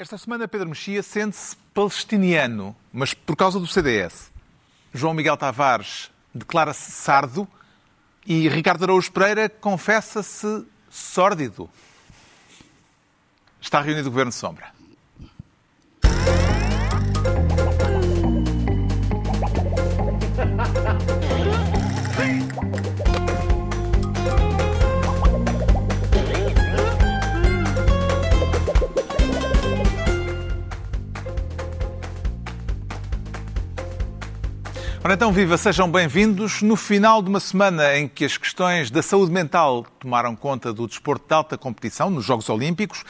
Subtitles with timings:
[0.00, 4.30] Esta semana Pedro Mexia sente-se palestiniano, mas por causa do CDS.
[4.94, 7.48] João Miguel Tavares declara-se sardo
[8.24, 11.68] e Ricardo Araújo Pereira confessa-se sórdido.
[13.60, 14.72] Está reunido o Governo Sombra.
[35.08, 36.60] Ora então, viva, sejam bem-vindos.
[36.60, 40.86] No final de uma semana em que as questões da saúde mental tomaram conta do
[40.86, 43.04] desporto de alta competição nos Jogos Olímpicos,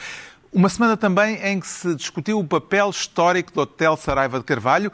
[0.53, 4.93] uma semana também em que se discutiu o papel histórico do Hotel Saraiva de Carvalho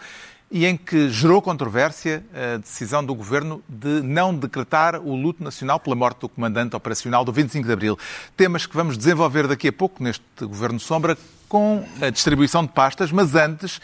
[0.50, 5.80] e em que gerou controvérsia a decisão do Governo de não decretar o luto nacional
[5.80, 8.00] pela morte do comandante operacional do 25 de Abril.
[8.36, 11.16] Temas que vamos desenvolver daqui a pouco neste Governo Sombra
[11.48, 13.80] com a distribuição de pastas, mas antes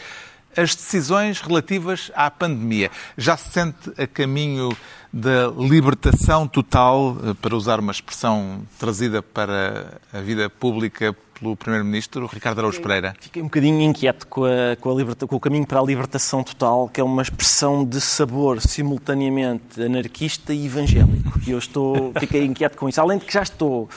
[0.56, 2.90] as decisões relativas à pandemia.
[3.16, 4.76] Já se sente a caminho
[5.12, 12.26] da libertação total, eh, para usar uma expressão trazida para a vida pública pelo Primeiro-Ministro,
[12.26, 13.14] Ricardo Araújo Pereira?
[13.20, 16.42] Fiquei um bocadinho inquieto com, a, com, a liberta, com o caminho para a libertação
[16.42, 21.40] total, que é uma expressão de sabor simultaneamente anarquista e evangélico.
[21.46, 23.00] E eu estou, fiquei inquieto com isso.
[23.00, 23.90] Além de que já estou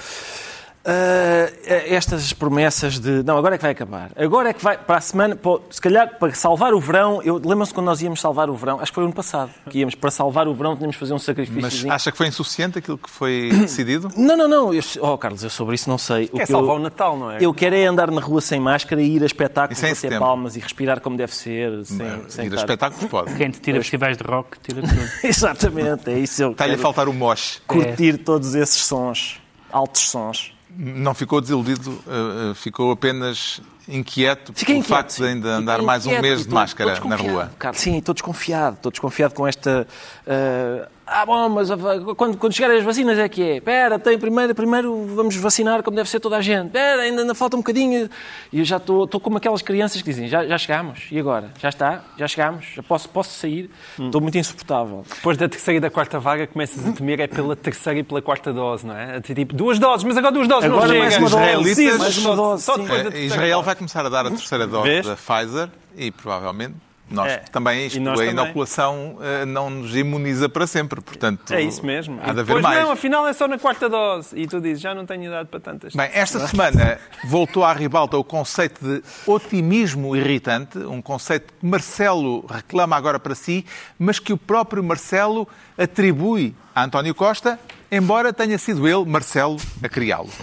[0.86, 4.98] Uh, estas promessas de não, agora é que vai acabar, agora é que vai para
[4.98, 8.52] a semana, pô, se calhar para salvar o verão, eu lembro-se quando nós íamos salvar
[8.52, 10.94] o verão, acho que foi o ano passado, que íamos para salvar o verão, tínhamos
[10.94, 11.60] de fazer um sacrifício.
[11.60, 14.12] Mas acha que foi insuficiente aquilo que foi decidido?
[14.16, 14.74] Não, não, não.
[14.76, 16.30] Eu, oh, Carlos, eu sobre isso não sei.
[16.32, 17.38] O é salvar eu, o Natal, não é?
[17.42, 20.20] Eu quero é andar na rua sem máscara e ir a espetáculos, bater setembro.
[20.20, 21.84] palmas e respirar como deve ser.
[21.84, 23.34] Sem, não, sem ir a espetáculos pode.
[23.34, 25.10] Quem te tira festivais de rock, tira tudo.
[25.24, 26.52] Exatamente, é isso.
[26.52, 27.60] Está-lhe a faltar o moche.
[27.66, 28.18] Curtir é.
[28.18, 29.42] todos esses sons,
[29.72, 35.28] altos sons não ficou desiludido, eh, eh, ficou apenas inquieto Fiquei pelo inquieto, facto de
[35.28, 37.52] ainda andar mais um mês de máscara na rua.
[37.58, 39.88] Carlos, sim, estou desconfiado, estou desconfiado com esta
[40.26, 41.70] uh, ah, bom, mas
[42.18, 43.58] quando, quando chegarem as vacinas é que é.
[43.58, 46.68] Espera, tem primeiro, primeiro vamos vacinar como deve ser toda a gente.
[46.68, 48.10] Espera, ainda, ainda falta um bocadinho.
[48.52, 51.52] E eu já estou, estou como aquelas crianças que dizem, já, já chegámos, e agora?
[51.60, 52.04] Já está?
[52.18, 52.66] Já chegámos?
[52.76, 53.70] Já posso, posso sair?
[54.00, 54.08] Hum.
[54.08, 55.06] Estou muito insuportável.
[55.08, 58.22] Depois da terceira e da quarta vaga começas a temer é pela terceira e pela
[58.22, 59.22] quarta dose, não é?
[59.22, 61.26] Tipo, duas doses, mas agora duas doses agora não mais chega.
[61.28, 62.64] Uma dose, sim, mais uma dose.
[62.64, 65.06] Só da Israel vai começar a dar a terceira dose Vês?
[65.06, 66.76] da Pfizer e provavelmente
[67.10, 67.38] nós é.
[67.52, 71.54] também, isto, nós a inoculação uh, não nos imuniza para sempre, portanto...
[71.54, 72.20] É isso mesmo.
[72.22, 72.84] Há de haver mais.
[72.84, 74.36] não, afinal é só na quarta dose.
[74.36, 75.94] E tu dizes, já não tenho idade para tantas.
[75.94, 82.46] Bem, esta semana voltou à ribalta o conceito de otimismo irritante, um conceito que Marcelo
[82.48, 83.66] reclama agora para si,
[84.00, 87.60] mas que o próprio Marcelo atribui a António Costa,
[87.92, 90.30] embora tenha sido ele, Marcelo, a criá-lo.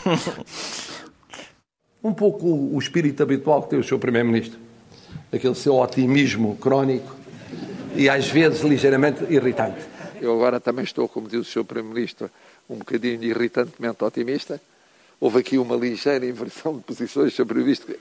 [2.04, 4.58] um pouco o espírito habitual que tem o seu Primeiro-Ministro
[5.32, 7.16] aquele seu otimismo crónico
[7.94, 9.80] e às vezes ligeiramente irritante.
[10.20, 11.64] Eu agora também estou, como diz o Sr.
[11.64, 12.30] Primeiro-Ministro,
[12.68, 14.60] um bocadinho irritantemente otimista.
[15.20, 17.92] Houve aqui uma ligeira inversão de posições sobre o visto.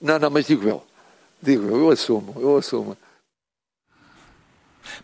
[0.00, 0.82] Não, não, mas digo eu.
[1.40, 2.96] Digo eu, eu assumo, eu assumo.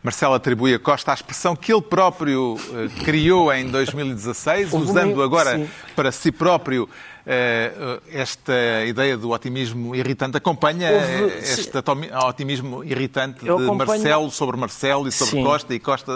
[0.03, 5.59] Marcelo atribui a Costa a expressão que ele próprio uh, criou em 2016, usando agora
[5.59, 5.69] sim.
[5.95, 6.89] para si próprio
[7.31, 12.15] eh, esta ideia do otimismo irritante acompanha Houve, este sim.
[12.27, 13.91] otimismo irritante Eu de acompanho...
[13.91, 15.45] Marcelo sobre Marcelo e sobre sim.
[15.45, 16.13] Costa e Costa.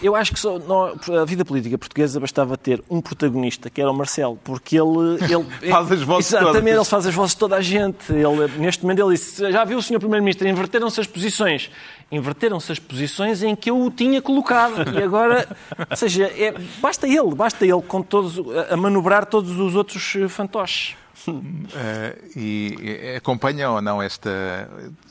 [0.00, 3.90] Eu acho que só, não, a vida política portuguesa bastava ter um protagonista, que era
[3.90, 5.18] o Marcelo, porque ele.
[5.24, 6.76] ele faz as vozes Exatamente, todas.
[6.76, 8.12] ele faz as vozes de toda a gente.
[8.12, 9.98] Ele, neste momento ele disse: já viu o Sr.
[9.98, 11.68] Primeiro-Ministro, inverteram-se as posições
[12.10, 14.98] inverteram-se as posições em que eu o tinha colocado.
[14.98, 15.46] E agora,
[15.88, 18.38] ou seja, é, basta ele, basta ele com todos,
[18.70, 20.96] a manobrar todos os outros eh, fantoches.
[21.28, 24.68] Uh, e acompanha ou não esta.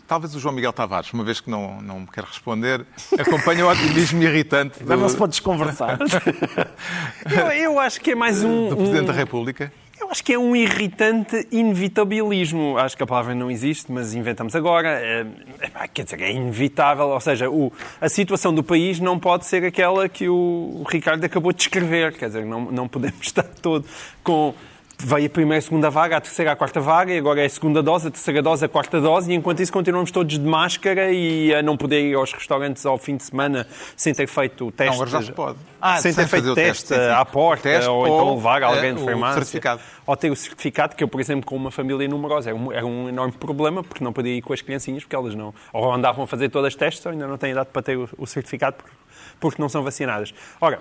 [0.08, 2.84] Talvez o João Miguel Tavares, uma vez que não, não me quer responder,
[3.18, 4.84] acompanha o otimismo irritante.
[4.84, 4.98] Do...
[4.98, 6.00] Não se pode desconversar.
[7.30, 8.70] eu, eu acho que é mais um.
[8.70, 9.08] Do Presidente um...
[9.08, 9.72] da República.
[10.00, 12.78] Eu acho que é um irritante inevitabilismo.
[12.78, 14.90] Acho que a palavra não existe, mas inventamos agora.
[14.90, 15.25] É,
[15.60, 17.10] é, quer dizer, é inevitável.
[17.10, 21.51] Ou seja, o, a situação do país não pode ser aquela que o Ricardo acabou
[21.51, 22.13] de descrever.
[22.18, 23.86] Quer dizer, não, não podemos estar todo
[24.24, 24.54] com
[25.01, 27.50] veio a primeira, a segunda vaga, a terceira, a quarta vaga, e agora é a
[27.50, 31.12] segunda dose, a terceira dose, a quarta dose, e enquanto isso continuamos todos de máscara
[31.12, 33.66] e a não poder ir aos restaurantes ao fim de semana
[33.96, 34.98] sem ter feito o teste.
[34.98, 35.57] Não, agora já se pode.
[35.80, 38.94] Ah, sem, sem ter feito teste, teste à porta, teste, ou, ou então levar alguém
[38.94, 39.36] de farmácia.
[39.36, 39.81] certificado.
[40.06, 42.86] Ou ter o certificado, que eu, por exemplo, com uma família numerosa, era um, era
[42.86, 45.54] um enorme problema, porque não podia ir com as criancinhas, porque elas não.
[45.72, 48.10] Ou andavam a fazer todas as testes, ou ainda não têm idade para ter o,
[48.18, 48.96] o certificado, porque,
[49.40, 50.34] porque não são vacinadas.
[50.60, 50.80] Ora,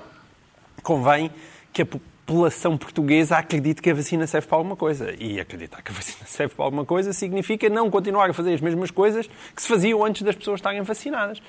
[0.83, 1.31] convém
[1.73, 2.18] que a população
[2.79, 5.15] portuguesa acredite que a vacina serve para alguma coisa.
[5.19, 8.61] E acreditar que a vacina serve para alguma coisa significa não continuar a fazer as
[8.61, 11.41] mesmas coisas que se faziam antes das pessoas estarem vacinadas.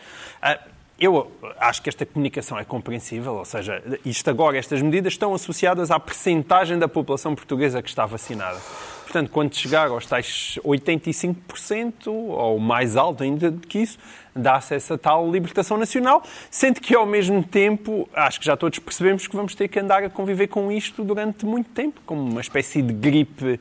[0.42, 0.60] Ah,
[1.00, 5.92] eu acho que esta comunicação é compreensível, ou seja, isto agora, estas medidas estão associadas
[5.92, 8.60] à percentagem da população portuguesa que está vacinada.
[9.10, 13.98] Portanto, quando chegar aos tais 85%, ou mais alto ainda do que isso,
[14.36, 16.22] dá acesso a tal libertação nacional,
[16.52, 20.04] sendo que, ao mesmo tempo, acho que já todos percebemos que vamos ter que andar
[20.04, 23.60] a conviver com isto durante muito tempo, como uma espécie de gripe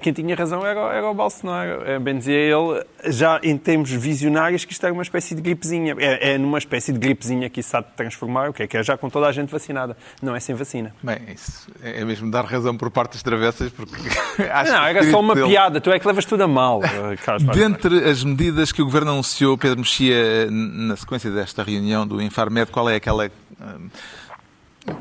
[0.00, 1.82] quem tinha razão era, era o Bolsonaro.
[1.84, 5.94] Eh, bem dizia ele, já em termos visionários, que isto era uma espécie de gripezinha.
[5.98, 8.82] É, é numa espécie de gripezinha que isso sabe transformar, o que é que é
[8.82, 9.94] já com toda a gente vacinada.
[10.22, 10.94] Não é sem vacina.
[11.02, 13.94] Bem, isso é mesmo dar razão por partes travessas, porque
[14.50, 15.48] acho Não, era só uma dele...
[15.48, 15.80] piada.
[15.80, 19.10] Tu é que levas tudo a mal, eh, Carlos Dentre as medidas que o Governo
[19.12, 23.30] anunciou, Pedro Mexia, na sequência desta reunião do Infarmed, qual é aquela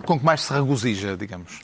[0.05, 1.59] com que mais se regozija, digamos?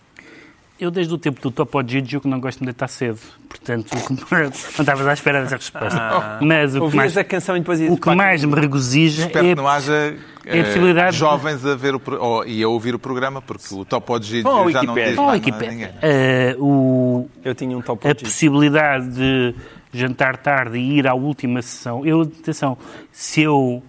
[0.80, 3.20] Eu, desde o tempo do Topo Gigio, que não gosto de deitar cedo.
[3.50, 3.88] Portanto,
[4.32, 6.00] não estavas à espera dessa resposta.
[6.00, 9.46] Ah, Mas o que mais, a canção e depois o que mais me regozija Espero
[9.46, 10.16] é, que não haja
[10.46, 13.84] é a possibilidade jovens a ver o, oh, e a ouvir o programa, porque o
[13.84, 15.88] Topo Gigio já não diz nada a ninguém.
[15.90, 19.56] Uh, o, Eu tinha um Topo A possibilidade de
[19.92, 22.06] jantar tarde e ir à última sessão.
[22.06, 22.78] Eu, atenção,
[23.12, 23.84] se eu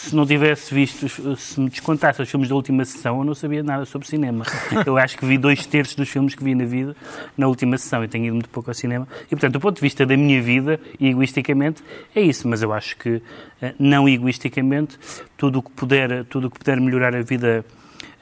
[0.00, 3.62] se não tivesse visto, se me descontasse os filmes da última sessão, eu não sabia
[3.62, 4.44] nada sobre cinema.
[4.86, 6.96] Eu acho que vi dois terços dos filmes que vi na vida
[7.36, 8.02] na última sessão.
[8.02, 9.06] Eu tenho ido muito pouco ao cinema.
[9.26, 11.82] E, portanto, do ponto de vista da minha vida, egoisticamente,
[12.14, 12.48] é isso.
[12.48, 13.20] Mas eu acho que,
[13.60, 14.98] eh, não egoisticamente,
[15.36, 17.64] tudo o que puder, tudo o que puder melhorar a vida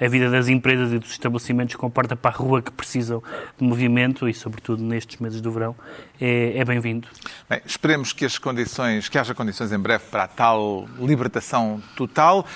[0.01, 3.23] a vida das empresas e dos estabelecimentos com porta para a rua que precisam
[3.59, 5.75] de movimento e, sobretudo, nestes meses do verão,
[6.21, 7.09] é, é bem-vindo.
[7.49, 12.47] Bem, esperemos que as condições, que haja condições em breve para a tal libertação total.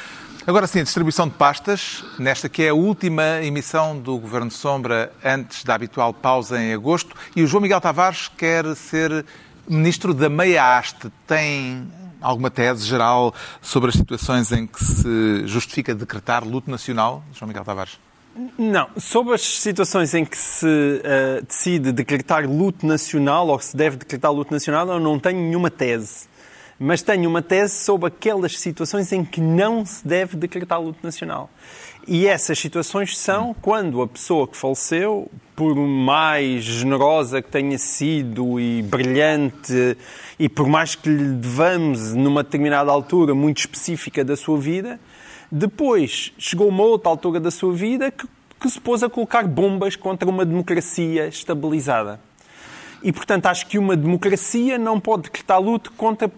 [0.44, 5.12] Agora sim, a distribuição de pastas, nesta que é a última emissão do Governo Sombra
[5.24, 9.24] antes da habitual pausa em agosto, e o João Miguel Tavares quer ser
[9.68, 11.12] ministro da meia haste.
[11.28, 11.86] Tem
[12.22, 17.64] alguma tese geral sobre as situações em que se justifica decretar luto nacional, João Miguel
[17.64, 17.98] Tavares?
[18.58, 18.88] Não.
[18.96, 24.32] Sobre as situações em que se uh, decide decretar luto nacional ou se deve decretar
[24.32, 26.30] luto nacional, eu não tenho nenhuma tese.
[26.78, 31.50] Mas tenho uma tese sobre aquelas situações em que não se deve decretar luto nacional.
[32.06, 38.58] E essas situações são quando a pessoa que faleceu, por mais generosa que tenha sido
[38.58, 39.96] e brilhante,
[40.36, 44.98] e por mais que lhe devamos, numa determinada altura muito específica da sua vida,
[45.50, 48.26] depois chegou uma outra altura da sua vida que,
[48.58, 52.18] que se pôs a colocar bombas contra uma democracia estabilizada.
[53.02, 56.30] E, portanto, acho que uma democracia não pode decretar luto contra,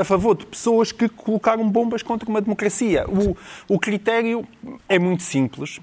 [0.00, 3.04] a favor de pessoas que colocaram bombas contra uma democracia.
[3.08, 3.36] O,
[3.68, 4.46] o critério
[4.88, 5.80] é muito simples.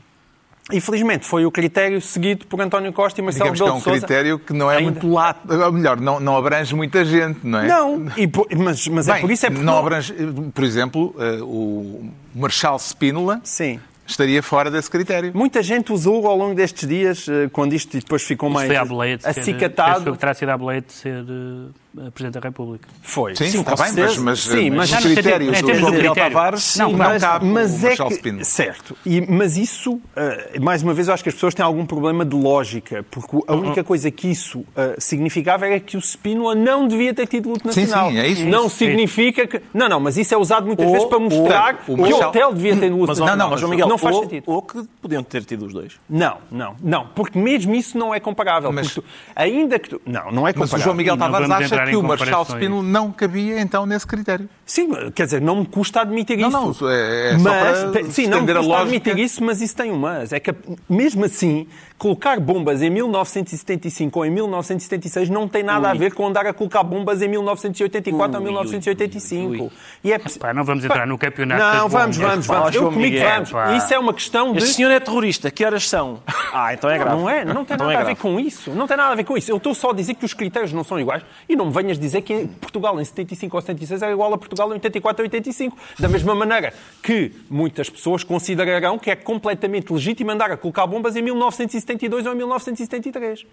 [0.71, 3.89] Infelizmente, foi o critério seguido por António Costa e Marcelo Rebelo de Sousa.
[3.89, 4.91] é um critério que não é Ainda...
[4.91, 7.67] muito lato, ou melhor, não, não abrange muita gente, não é?
[7.67, 9.65] Não, e, mas, mas é Bem, é por isso é porque...
[9.65, 10.13] Não abrange,
[10.53, 13.41] por exemplo, uh, o Marshal Spínola...
[13.43, 13.79] Sim
[14.11, 15.31] estaria fora desse critério.
[15.33, 18.75] Muita gente usou ao longo destes dias, eh, quando isto depois ficou Isso mais foi
[18.77, 20.11] à boleia de acicatado.
[20.11, 22.87] Ser, terá sido à boleia de ser uh, Presidente da República.
[23.01, 23.35] Foi.
[23.35, 26.77] Sim, sim está bem, mas, mas, sim, mas, mas o critério do João Miguel Tavares
[26.77, 28.95] não, não mas, cabe mas é que, Certo.
[29.05, 32.23] E, mas isso, uh, mais uma vez, eu acho que as pessoas têm algum problema
[32.23, 34.65] de lógica, porque a única coisa que isso uh,
[34.99, 38.09] significava era que o Spínola não devia ter tido luto nacional.
[38.09, 38.45] Sim, sim, é isso.
[38.45, 39.61] Não significa que...
[39.73, 42.53] Não, não, mas isso é usado muitas ou, vezes para mostrar ou, que o hotel
[42.53, 43.35] devia ter luto nacional.
[43.35, 44.43] Não, não, mas, João Miguel, não faz ou, sentido.
[44.47, 45.99] Ou que podiam ter tido os dois.
[46.09, 48.71] Não, não, não, porque mesmo isso não é comparável.
[48.71, 49.03] Mas, tu,
[49.35, 50.59] ainda que tu, Não, não é comparável.
[50.59, 54.49] Mas o João Miguel Tavares acha que o Marshal Spínola não cabia então nesse critério.
[54.65, 56.83] Sim, quer dizer, não me custa admitir não, isso.
[56.83, 59.91] Não, é, é mas, só para sim, não me custa admitir isso, mas isso tem
[59.91, 60.33] um mas.
[60.33, 60.53] É que,
[60.89, 61.67] mesmo assim,
[61.97, 65.91] colocar bombas em 1975 ou em 1976 não tem nada ui.
[65.91, 69.63] a ver com andar a colocar bombas em 1984 ui, ou 1985.
[69.63, 69.71] Ui,
[70.03, 70.17] e é...
[70.17, 72.75] Pá, não vamos entrar no campeonato Não, vamos, vamos, vamos.
[72.75, 73.51] Eu comigo vamos.
[73.51, 73.75] Pá.
[73.91, 74.59] Isso é uma questão de...
[74.59, 75.51] Este senhor é terrorista.
[75.51, 76.21] Que horas são?
[76.53, 77.11] Ah, então é grave.
[77.15, 78.71] Não, não é, não tem então nada é a ver com isso.
[78.71, 79.49] Não tem nada a ver com isso.
[79.49, 81.97] Eu estou só a dizer que os critérios não são iguais e não me venhas
[81.97, 85.77] dizer que Portugal em 75 ou 76 é igual a Portugal em 84 ou 85.
[85.97, 91.15] Da mesma maneira que muitas pessoas considerarão que é completamente legítimo andar a colocar bombas
[91.15, 93.45] em 1972 ou em 1973.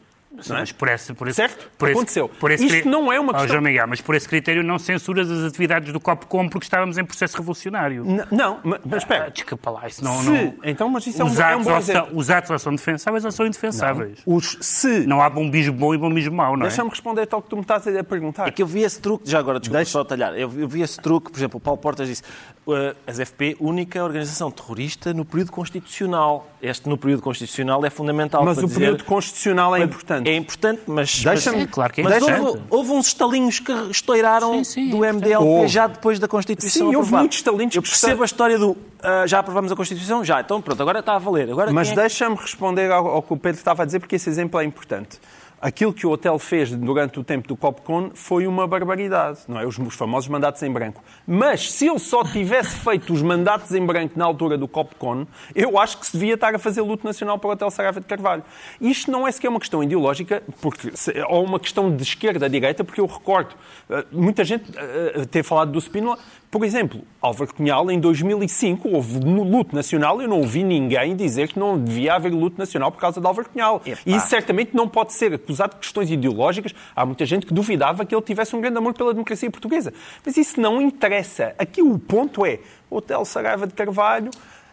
[0.49, 0.61] não é?
[0.61, 1.71] Mas por esse, por esse, Certo?
[1.79, 2.29] Por esse, Aconteceu.
[2.29, 4.77] Por esse Isto não é uma Oh, questão- João Miguel, mas por esse critério não
[4.77, 8.05] censuras as atividades do Copcom porque estávamos em processo revolucionário.
[8.05, 9.31] N- Não, mas, mas Ah, espera.
[9.31, 10.18] desculpa lá, isso não...
[10.23, 10.55] Se, não...
[10.65, 12.19] então, mas isso é um, Os é um atos, bom ou são, exemplo.
[12.19, 14.19] os atos ou são defensáveis ou são indefensáveis.
[14.27, 15.07] Os se.
[15.07, 16.69] Não há bombismo bom e bombismo mau, não é?
[16.69, 18.49] Deixa-me responder ao que tu me estás a perguntar.
[18.49, 20.83] É que eu vi esse truque, já agora, desculpa Deixa- só talhar, eu, eu vi
[20.83, 22.23] esse truque, por exemplo, o Paulo Portas disse,
[22.67, 26.49] uh, as FP, única organização terrorista no período constitucional.
[26.61, 30.29] Este no período constitucional é fundamental Mas para o dizer- período constitucional é importante.
[30.29, 31.23] É importante, mas...
[31.23, 32.41] Deixa-me- mas- É claro que é Mas importante.
[32.47, 35.69] houve, houve uns estalinhos que estouraram Sim, sim, do é MDLP Houve.
[35.69, 37.19] já depois da Constituição Sim, houve aprovada.
[37.23, 40.08] muitos estalinhos Eu que percebo está- a história do ah, já aprovamos a Constituição?
[40.25, 41.51] Já, então pronto, agora está a valer.
[41.51, 44.29] Agora Mas é deixa-me responder ao, ao que o Pedro estava a dizer, porque esse
[44.29, 45.21] exemplo é importante.
[45.61, 49.67] Aquilo que o hotel fez durante o tempo do Copcon foi uma barbaridade, não é?
[49.67, 51.03] Os, os famosos mandatos em branco.
[51.27, 55.77] Mas se ele só tivesse feito os mandatos em branco na altura do Copcon, eu
[55.77, 58.45] acho que se devia estar a fazer luto nacional para o Hotel Saraiva de Carvalho.
[58.81, 60.93] Isto não é sequer uma questão ideológica, porque,
[61.29, 63.57] ou uma questão de esquerda-direita, porque eu recordo,
[63.91, 66.19] eh, muita gente eh, ter falado do Spínola,
[66.51, 71.49] por exemplo, Álvaro Cunhal, em 2005, houve no luto nacional, eu não ouvi ninguém dizer
[71.49, 73.83] que não devia haver luto nacional por causa de Álvaro Cunhal.
[73.85, 74.01] Epá.
[74.07, 76.75] E isso certamente não pode ser acusado de questões ideológicas.
[76.97, 79.93] Há muita gente que duvidava que ele tivesse um grande amor pela democracia portuguesa.
[80.25, 81.55] Mas isso não interessa.
[81.59, 84.31] Aqui o ponto é, Hotel Saraiva de Carvalho,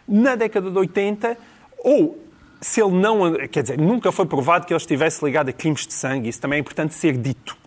[0.08, 1.38] na década de 80,
[1.80, 2.18] ou
[2.62, 3.34] se ele não...
[3.50, 6.30] Quer dizer, nunca foi provado que ele estivesse ligado a crimes de sangue.
[6.30, 7.65] Isso também é importante ser dito.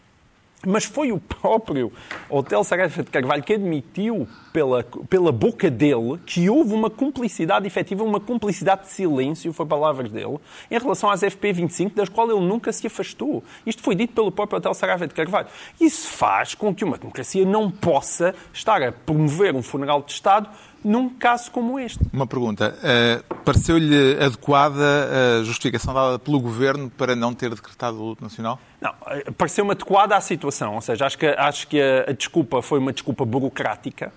[0.66, 1.92] Mas foi o próprio
[2.28, 8.02] Hotel Saraiva de Carvalho que admitiu pela, pela boca dele que houve uma cumplicidade efetiva,
[8.02, 10.38] uma cumplicidade de silêncio, foi palavras dele,
[10.68, 13.44] em relação às FP25, das quais ele nunca se afastou.
[13.64, 15.46] Isto foi dito pelo próprio Hotel Saraiva de Carvalho.
[15.80, 20.48] Isso faz com que uma democracia não possa estar a promover um funeral de Estado
[20.84, 22.00] num caso como este.
[22.12, 22.76] Uma pergunta.
[22.82, 28.58] Eh, Pareceu-lhe adequada a justificação dada pelo Governo para não ter decretado o luto nacional?
[28.80, 30.75] Não, eh, pareceu-me adequada à situação.
[30.75, 34.12] Ou seja, acho que, acho que a, a desculpa foi uma desculpa burocrática,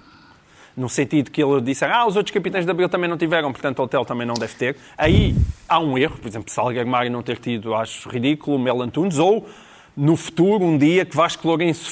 [0.75, 3.79] no sentido que ele disse ah, os outros capitães de Abril também não tiveram, portanto
[3.79, 4.77] o hotel também não deve ter.
[4.97, 5.35] Aí
[5.67, 9.49] há um erro, por exemplo, Salgueiro Mário não ter tido, acho ridículo, Mel Antunes, ou
[9.95, 11.91] no futuro, um dia que Vasco Lourenço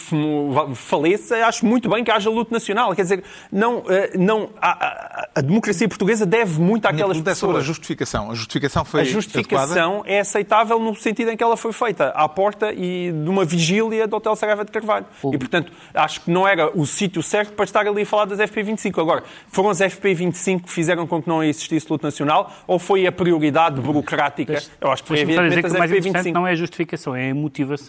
[0.75, 2.95] faleça, acho muito bem que haja luto nacional.
[2.95, 7.35] Quer dizer, não, eh, não, a, a- a democracia portuguesa deve muito àquelas pergunta é
[7.35, 7.65] sobre a pessoas.
[7.77, 8.31] justificação.
[8.31, 9.21] A justificação foi A adequada?
[9.21, 13.43] justificação é aceitável no sentido em que ela foi feita à porta e de uma
[13.45, 15.05] vigília do Hotel Saraiva de Carvalho.
[15.31, 18.39] E, portanto, acho que não era o sítio certo para estar ali a falar das
[18.39, 18.99] FP25.
[19.01, 23.11] Agora, foram as FP25 que fizeram com que não existisse luto nacional ou foi a
[23.11, 24.61] prioridade burocrática?
[24.79, 26.33] Eu acho que foi que as o mais interessante FP25.
[26.33, 27.88] não é a justificação, é a motivação.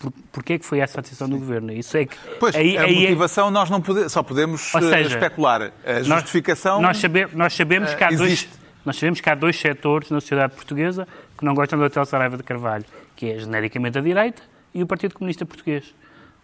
[0.00, 1.72] Por, porquê é que foi essa a decisão do Governo?
[1.72, 2.16] Isso é que...
[2.40, 5.72] Pois, aí- a aí é- motivação nós não pode, só podemos eh, seja, especular.
[5.86, 6.82] A nós- justificação...
[6.82, 8.50] Nós, sabe- nós sabemos eh, que há dois, existe.
[8.84, 11.06] nós sabemos que há dois setores na sociedade portuguesa
[11.38, 14.42] que não gostam do Hotel Saraiva de Carvalho, que é genericamente a direita
[14.74, 15.94] e o Partido Comunista Português.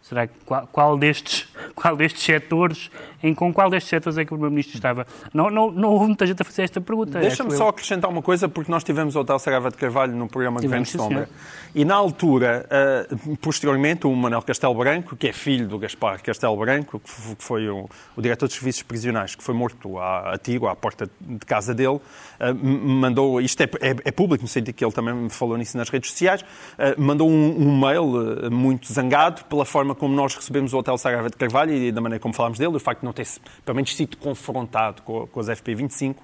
[0.02, 2.90] Será que qual, qual destes, qual destes setores,
[3.22, 5.06] em com qual destes setores é que o Primeiro-Ministro estava?
[5.34, 7.18] Não, não, não houve muita gente a fazer esta pergunta.
[7.20, 7.68] Deixa-me só eu.
[7.68, 11.26] acrescentar uma coisa, porque nós tivemos o Hotel Saraiva de Carvalho no programa sim, Sombra.
[11.26, 11.28] senhor.
[11.74, 13.06] E na altura, eh,
[13.42, 17.86] posteriormente, o Manuel Castelo Branco, que é filho do Gaspar Castelo Branco, que foi o,
[18.16, 21.74] o diretor dos serviços prisionais, que foi morto a, a tiro, à porta de casa
[21.74, 22.00] dele,
[22.40, 25.76] m- mandou, isto é, é- é público, no sentido que ele também me falou nisso
[25.76, 26.42] nas redes sociais,
[26.78, 31.28] eh, mandou um, um mail muito zangado pela forma como nós recebemos o Hotel Saraiva
[31.30, 33.26] de Carvalho e da maneira como falámos dele, o facto de não ter,
[33.64, 36.16] pelo menos, sido confrontado com, com as FP25.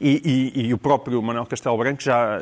[0.00, 2.40] E, e- e o próprio Manuel Castelo Branco já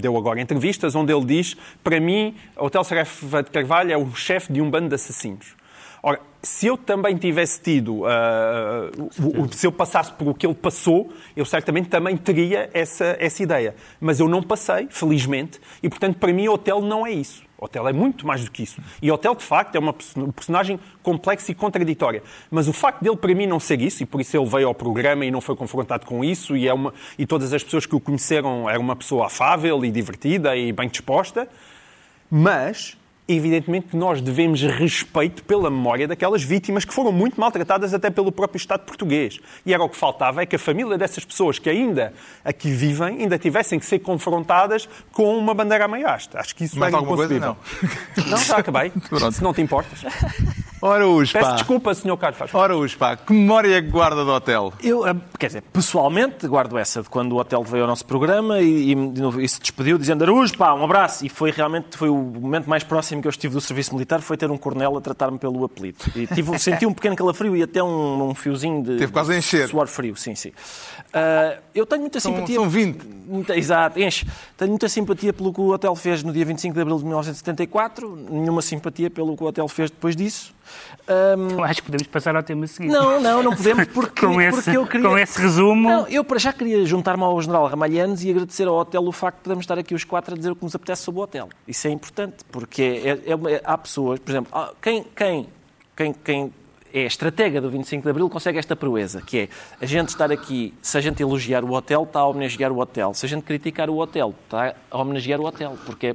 [0.00, 4.12] deu agora entrevistas onde ele diz: para mim, o Hotel Saraiva de Carvalho é o
[4.14, 5.54] chefe de um bando de assassinos.
[6.02, 8.90] Ora, se eu também tivesse tido, ah,
[9.22, 13.16] o- o- se eu passasse por o que ele passou, eu certamente também teria essa,
[13.20, 13.74] essa ideia.
[14.00, 17.42] Mas eu não passei, felizmente, e portanto, para mim, o hotel não é isso.
[17.58, 18.80] O hotel é muito mais do que isso.
[19.02, 22.22] E o hotel, de facto, é uma perso- personagem complexa e contraditória.
[22.50, 24.74] Mas o facto dele, para mim, não ser isso, e por isso ele veio ao
[24.74, 27.94] programa e não foi confrontado com isso, e, é uma, e todas as pessoas que
[27.94, 31.46] o conheceram era uma pessoa afável e divertida e bem disposta,
[32.30, 32.96] mas,
[33.36, 38.32] evidentemente, que nós devemos respeito pela memória daquelas vítimas que foram muito maltratadas até pelo
[38.32, 39.38] próprio Estado português.
[39.64, 42.12] E era o que faltava, é que a família dessas pessoas que ainda
[42.44, 46.36] aqui vivem, ainda tivessem que ser confrontadas com uma bandeira à meia haste.
[46.36, 47.34] Acho que isso é alguma coisa?
[47.34, 47.56] inconcebível.
[48.16, 48.30] Não.
[48.30, 48.90] Não, já acabei.
[49.08, 49.32] Pronto.
[49.32, 50.00] Se não te importas.
[50.82, 52.16] Ora, os Peço desculpa, Sr.
[52.16, 52.54] Carlos Faz.
[52.54, 53.16] Ora, os pá.
[53.16, 54.72] Que memória é que guarda do hotel?
[54.82, 58.60] Eu, ah, quer dizer, pessoalmente, guardo essa de quando o hotel veio ao nosso programa
[58.60, 60.24] e, e, de novo, e se despediu dizendo
[60.56, 61.24] pá, um abraço.
[61.26, 64.36] E foi realmente foi o momento mais próximo que eu estive do serviço militar, foi
[64.36, 65.98] ter um coronel a tratar-me pelo apelido.
[66.16, 69.36] E tive, senti um pequeno calafrio e até um, um fiozinho de Teve quase a
[69.36, 69.68] encher.
[69.68, 70.52] suor frio, sim, sim.
[71.12, 72.56] Ah, eu tenho muita São- simpatia...
[72.56, 73.04] são 20.
[73.26, 74.26] Muita- exato, enche.
[74.56, 78.16] Tenho muita simpatia pelo que o hotel fez no dia 25 de abril de 1974,
[78.30, 80.52] nenhuma simpatia pelo que o hotel fez depois disso.
[81.08, 82.92] Ahm, Eu acho que podemos passar ao tema seguinte.
[82.92, 85.08] não, não, não podemos porque, Com esse- porque eu queria...
[85.08, 88.76] com esse resumo- Não, eu para já queria juntar-me ao General Ramalhanes e agradecer ao
[88.76, 91.02] hotel o facto de podermos estar aqui os quatro a dizer o que nos apetece
[91.02, 91.48] sobre o hotel.
[91.66, 95.48] Isso é importante, porque é, é uma- há pessoas, por exemplo, quem, quem,
[95.96, 96.52] quem, quem
[96.92, 99.48] é estratega do 25 de Abril consegue esta proeza, que é
[99.80, 103.14] a gente estar aqui, se a gente elogiar o hotel, está a homenagear o hotel.
[103.14, 106.14] Se a gente criticar o hotel, está a homenagear o hotel, porque, é-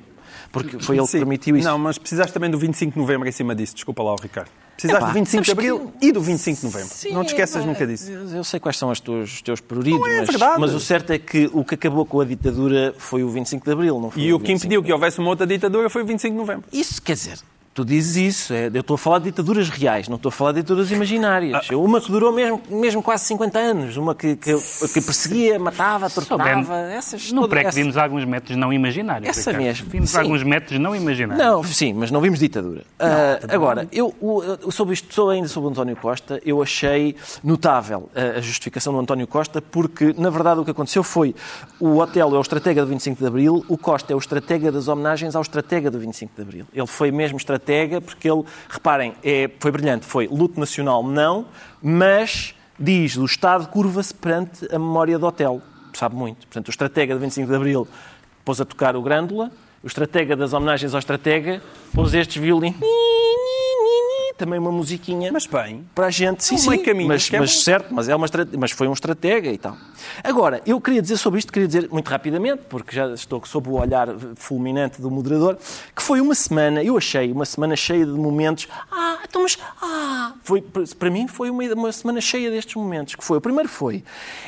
[0.51, 1.17] porque foi ele que Sim.
[1.19, 1.67] permitiu isso.
[1.67, 3.75] Não, mas precisaste também do 25 de novembro em cima disso.
[3.75, 4.49] Desculpa lá, Ricardo.
[4.75, 6.89] Precisaste Epá, do 25 de Abril que- e do 25 de novembro.
[6.93, 8.11] Sim, não te esqueças nunca disso.
[8.11, 10.79] Eu, eu sei quais são os teus, os teus pruridos, Não é mas, mas o
[10.81, 14.11] certo é que o que acabou com a ditadura foi o 25 de Abril, não
[14.11, 16.37] foi E o 25 que impediu que houvesse uma outra ditadura foi o 25 de
[16.41, 16.65] novembro.
[16.73, 17.39] Isso, quer dizer,
[17.75, 18.53] tu dizes isso.
[18.53, 21.67] é, eu estou a falar de ditaduras reais, não estou a falar de ditaduras imaginárias.
[21.69, 21.75] Ah.
[21.75, 24.53] Uma que durou mesmo, mesmo quase 50 anos, uma que, que,
[24.93, 26.77] que perseguia, matava, torturava.
[26.91, 29.29] Essas, No pré que essas- vimos alguns métodos não imaginários.
[29.29, 29.65] Essa Ricardo.
[29.65, 29.89] mesmo.
[29.89, 30.17] Vimos Sim.
[30.19, 31.45] alguns métodos não imaginários.
[31.45, 32.83] Não, sim, mas não vimos ditadura.
[32.97, 34.15] Ah, agora, eu,
[34.71, 37.13] sobre isto, sou ainda sobre o António Costa, eu achei
[37.43, 41.35] notável a, a justificação do António Costa, porque, na verdade, o que aconteceu foi
[41.77, 44.87] o hotel é o estratega do 25 de Abril, o Costa é o estratega das
[44.87, 46.65] homenagens ao estratega do 25 de Abril.
[46.73, 47.64] Ele foi mesmo estratega
[48.01, 51.45] porque ele, reparem, é, foi brilhante, foi luto nacional não,
[51.81, 55.61] mas diz, o Estado curva-se perante a memória do hotel.
[55.93, 56.45] Sabe muito.
[56.47, 57.87] Portanto, o estratega do 25 de Abril
[58.43, 59.51] pôs a tocar o Grândola,
[59.83, 61.61] o estratega das homenagens ao estratega
[61.93, 62.79] pôs estes violinos,
[64.37, 67.39] também uma musiquinha Mas bem, para a gente, sim, Um sim, meio caminho, mas, é
[67.39, 67.61] mas bom.
[67.61, 68.27] certo, mas, é uma
[68.57, 69.77] mas foi um estratega e tal.
[70.23, 73.79] Agora, eu queria dizer sobre isto, queria dizer muito rapidamente, porque já estou sob o
[73.79, 75.57] olhar fulminante do moderador,
[75.95, 80.33] que foi uma semana, eu achei, uma semana cheia de momentos, ah, então mas, ah,
[80.43, 84.03] foi, para mim foi uma, uma semana cheia destes momentos, que foi, o primeiro foi,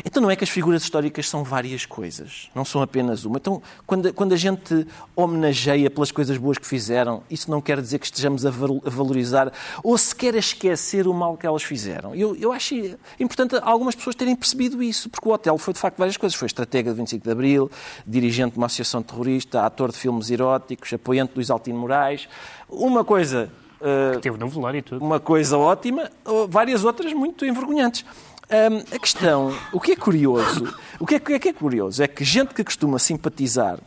[0.06, 3.38] então não é que as figuras históricas são várias coisas, não são apenas uma.
[3.38, 8.00] Então, quando, quando a gente homenageia pelas coisas boas que fizeram, isso não quer dizer
[8.00, 9.52] que estejamos a valorizar
[9.84, 12.16] ou sequer a esquecer o mal que elas fizeram.
[12.16, 12.76] Eu, eu acho
[13.20, 16.38] importante algumas pessoas terem percebido isso, porque o hotel foi de facto várias coisas.
[16.38, 17.72] Foi estratega de 25 de Abril,
[18.06, 22.28] dirigente de uma associação terrorista, ator de filmes eróticos, apoiante do Isaltino Moraes.
[22.70, 23.50] Uma coisa,
[23.82, 25.04] eh, Teve no velório e tudo.
[25.04, 26.10] uma coisa ótima,
[26.50, 28.04] várias outras muito envergonhantes.
[28.50, 32.08] Hum, a questão, o que é curioso, o que é, o que é curioso é
[32.08, 33.78] que gente que costuma simpatizar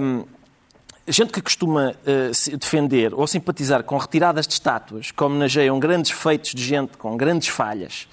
[0.00, 0.24] hum,
[1.06, 6.10] gente que costuma eh, se defender ou simpatizar com retiradas de estátuas que homenageiam grandes
[6.12, 8.08] feitos de gente com grandes falhas,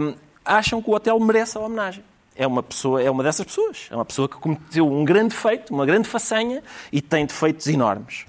[0.00, 2.04] hum, acham que o hotel merece a homenagem.
[2.36, 3.86] É uma, pessoa, é uma dessas pessoas.
[3.90, 8.26] É uma pessoa que cometeu um grande feito, uma grande façanha e tem defeitos enormes.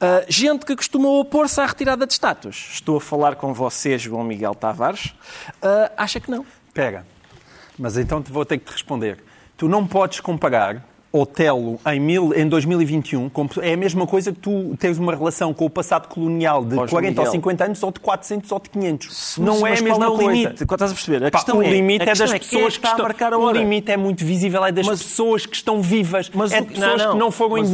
[0.00, 2.70] Ah, gente que costuma opor-se à retirada de estátuas.
[2.72, 5.14] Estou a falar com você, João Miguel Tavares.
[5.62, 6.46] ah, acha que não.
[6.72, 7.06] pega.
[7.78, 9.22] Mas então te vou ter que te responder.
[9.56, 10.82] Tu não podes comparar
[11.16, 15.54] Otelo em, mil, em 2021 com- é a mesma coisa que tu tens uma relação
[15.54, 17.32] com o passado colonial de Ó, João 40 ou Miguel.
[17.32, 19.36] 50 anos ou de 400 ou de 500.
[19.38, 20.22] não é Mas a mesma é coisa.
[20.32, 20.62] limite?
[20.64, 21.24] Estás a perceber?
[21.26, 23.06] A Pá, o é, limite a é das questão é pessoas é que estão...
[23.06, 26.52] a a O limite é muito visível, é das Mas- pessoas que estão vivas, Mas
[26.52, 27.12] é de pessoas não, não.
[27.12, 27.72] que não foram Mas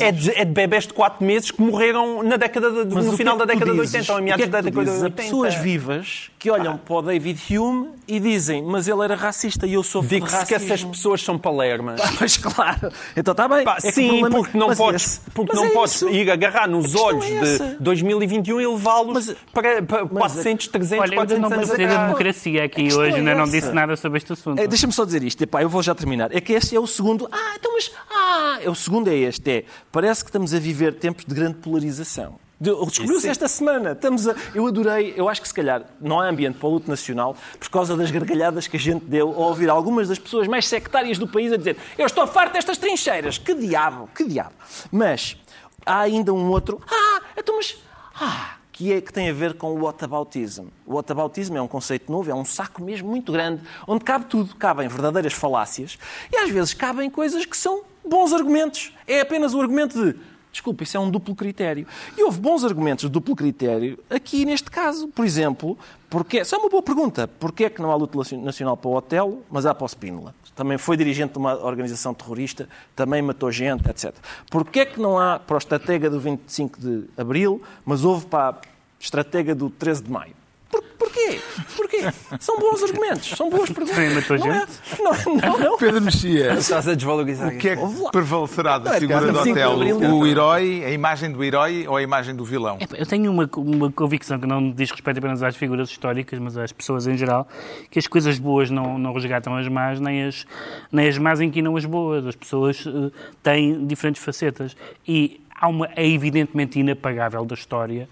[0.00, 3.16] é é de, é de bebés de 4 meses que morreram na década de, no
[3.16, 3.94] final é da década de dizes?
[4.08, 5.02] 80 ou em meados é da década de dizes?
[5.02, 5.22] Há 80.
[5.22, 9.74] pessoas vivas que olham para o David Hume e dizem mas ele era racista e
[9.74, 12.00] eu sofro de Digo-se que essas pessoas são palermas.
[12.44, 13.64] Claro, então está bem.
[13.64, 16.08] Pá, É sim, problema- porque não mas podes, esse- porque não é podes isso.
[16.10, 17.76] ir agarrar nos olhos é de essa.
[17.80, 21.86] 2021 e levá-los para, para mas- 400, 300, Olha, eu ainda 400 não anos passei
[21.86, 22.06] da atrás.
[22.08, 24.58] democracia aqui hoje, é ainda não disse nada sobre este assunto.
[24.60, 26.34] É, Deixa-me só dizer isto, Epá, eu vou já terminar.
[26.36, 27.28] É que este é o segundo.
[27.32, 27.90] Ah, então mas.
[28.10, 29.50] Ah, é o segundo é este.
[29.50, 32.38] É, parece que estamos a viver tempos de grande polarização.
[32.60, 33.92] De- Descobriu-se esta semana.
[33.92, 36.88] Estamos a, eu adorei, eu acho que se calhar não há ambiente para o luto
[36.88, 40.66] nacional por causa das gargalhadas que a gente deu ao ouvir algumas das pessoas mais
[40.68, 43.38] sectárias do país a dizer eu estou farto destas trincheiras.
[43.38, 44.52] Que diabo, que diabo.
[44.90, 45.36] Mas
[45.84, 46.80] há ainda um outro.
[46.90, 47.76] Ah, então mas.
[48.14, 50.66] Ah, que, é, que tem a ver com o whataboutism.
[50.86, 54.54] O whataboutism é um conceito novo, é um saco mesmo muito grande, onde cabe tudo.
[54.56, 55.98] Cabem verdadeiras falácias
[56.32, 58.92] e às vezes cabem coisas que são bons argumentos.
[59.06, 60.18] É apenas o argumento de
[60.54, 61.84] Desculpa, isso é um duplo critério.
[62.16, 65.08] E houve bons argumentos de duplo critério aqui neste caso.
[65.08, 65.76] Por exemplo,
[66.08, 67.26] porque, essa é uma boa pergunta.
[67.26, 70.32] Porquê é que não há luta nacional para o Otelo, mas há para o Spínola?
[70.54, 74.14] Também foi dirigente de uma organização terrorista, também matou gente, etc.
[74.48, 78.50] Porquê é que não há para o estratega do 25 de Abril, mas houve para
[78.50, 78.60] a
[79.00, 80.43] estratega do 13 de Maio?
[80.74, 81.40] Por, porquê?
[81.76, 81.98] Porquê?
[82.40, 84.40] São bons argumentos, são boas perguntas.
[84.40, 84.66] Não, é,
[85.00, 85.78] não, não, não.
[85.78, 87.54] Pedro Mexia, Estás a desvalorizar.
[87.54, 89.72] o que é que prevalecerá da é figura do 25 de Otelo?
[89.74, 90.16] Abril.
[90.16, 92.78] O herói, a imagem do herói ou a imagem do vilão?
[92.80, 96.56] Epá, Eu tenho uma, uma convicção que não diz respeito apenas às figuras históricas, mas
[96.56, 97.46] às pessoas em geral,
[97.88, 100.44] que as coisas boas não, não resgatam as más, nem as,
[100.90, 102.26] nem as más inquinam as boas.
[102.26, 103.10] As pessoas eh,
[103.42, 104.76] têm diferentes facetas.
[105.06, 108.08] E há uma, é evidentemente inapagável da história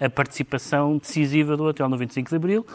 [0.00, 2.66] a participação decisiva do hotel no 25 de Abril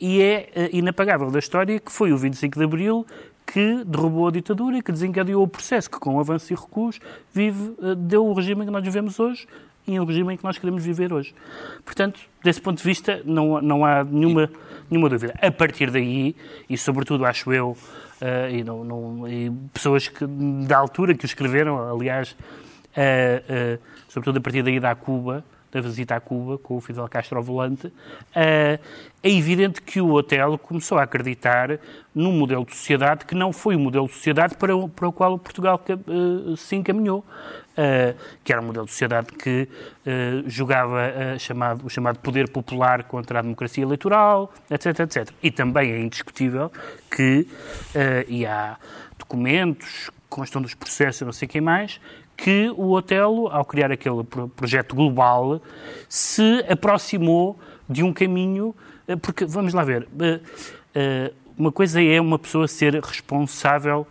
[0.00, 3.06] e é eh, inapagável da história que foi o 25 de Abril
[3.46, 7.00] que derrubou a ditadura e que desencadeou o processo que, com avanço e recuos,
[7.32, 9.46] vive, eh, deu o regime que nós vivemos hoje
[9.86, 11.34] e o regime em que nós queremos viver hoje.
[11.84, 14.50] Portanto, desse ponto de vista, não, não há nenhuma,
[14.90, 15.34] nenhuma dúvida.
[15.40, 16.36] A partir daí,
[16.68, 17.74] e sobretudo acho eu,
[18.20, 20.26] eh, e, não, não- e pessoas que,
[20.66, 22.36] da altura que o escreveram, aliás,
[22.94, 26.80] eh, eh, sobretudo a partir da ida a Cuba, da visita a Cuba, com o
[26.80, 27.92] Fidel Castro ao volante,
[28.34, 28.78] eh,
[29.22, 31.78] é evidente que o hotel começou a acreditar
[32.14, 35.12] num modelo de sociedade que não foi o modelo de sociedade para o, para o
[35.12, 37.24] qual Portugal eh, se encaminhou.
[37.76, 39.68] eh, que era um modelo de sociedade que
[40.46, 41.12] jogava
[41.84, 45.30] o chamado poder popular contra a democracia eleitoral, etc, etc.
[45.40, 46.72] E também é indiscutível
[47.08, 47.46] que,
[48.26, 48.76] e há
[49.16, 52.00] documentos, constam dos processos, não sei quem mais,
[52.38, 55.60] que o Otelo, ao criar aquele pro- projeto global,
[56.08, 57.58] se aproximou
[57.90, 58.74] de um caminho,
[59.08, 60.40] eh, porque, vamos lá ver, eh,
[60.94, 64.06] eh, uma coisa é uma pessoa ser responsável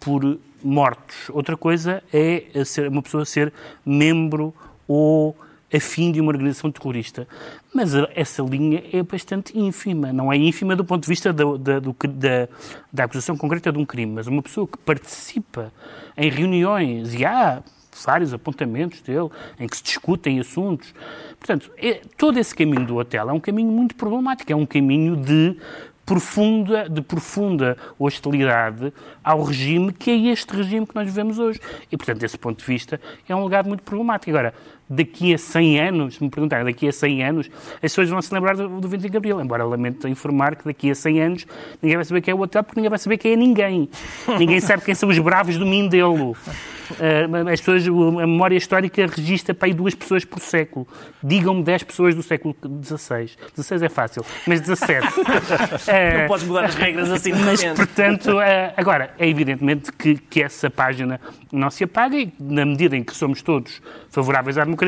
[0.00, 1.28] por mortos.
[1.28, 2.44] Outra coisa é
[2.90, 3.52] uma pessoa ser
[3.84, 4.54] membro
[4.88, 5.36] ou
[5.72, 7.26] afim de uma organização terrorista.
[7.74, 10.12] Mas essa linha é bastante ínfima.
[10.12, 12.48] Não é ínfima do ponto de vista da, da, do da-
[12.92, 15.72] da acusação concreta de um crime, mas uma pessoa que participa
[16.16, 17.62] em reuniões e há
[18.04, 19.28] vários apontamentos dele
[19.58, 20.92] em que se discutem assuntos.
[21.38, 24.52] Portanto, é- todo esse caminho do hotel é um caminho muito problemático.
[24.52, 25.56] É um caminho de
[26.04, 31.60] profunda, de profunda hostilidade ao regime que é este regime que nós vivemos hoje.
[31.90, 34.30] E, portanto, desse ponto de vista, é um legado muito problemático.
[34.30, 34.52] Agora,
[34.90, 38.34] daqui a 100 anos, se me perguntarem, daqui a 100 anos, as pessoas vão se
[38.34, 41.46] lembrar do, do 25 de Abril, embora lamento informar que daqui a 100 anos
[41.80, 43.88] ninguém vai saber quem é o hotel, porque ninguém vai saber quem é ninguém.
[44.36, 46.32] ninguém sabe quem são os bravos do Mindelo.
[46.32, 50.88] Uh, as pessoas, a memória histórica registra para aí duas pessoas por século.
[51.22, 53.30] Digam-me 10 pessoas do século XVI.
[53.54, 55.06] 16 é fácil, mas 17.
[56.20, 60.42] Não podes mudar as regras assim de Mas, portanto, eh, agora, é evidentemente que, que
[60.42, 61.20] essa página
[61.52, 64.79] não se apaga e, na medida em que somos todos favoráveis à democracia,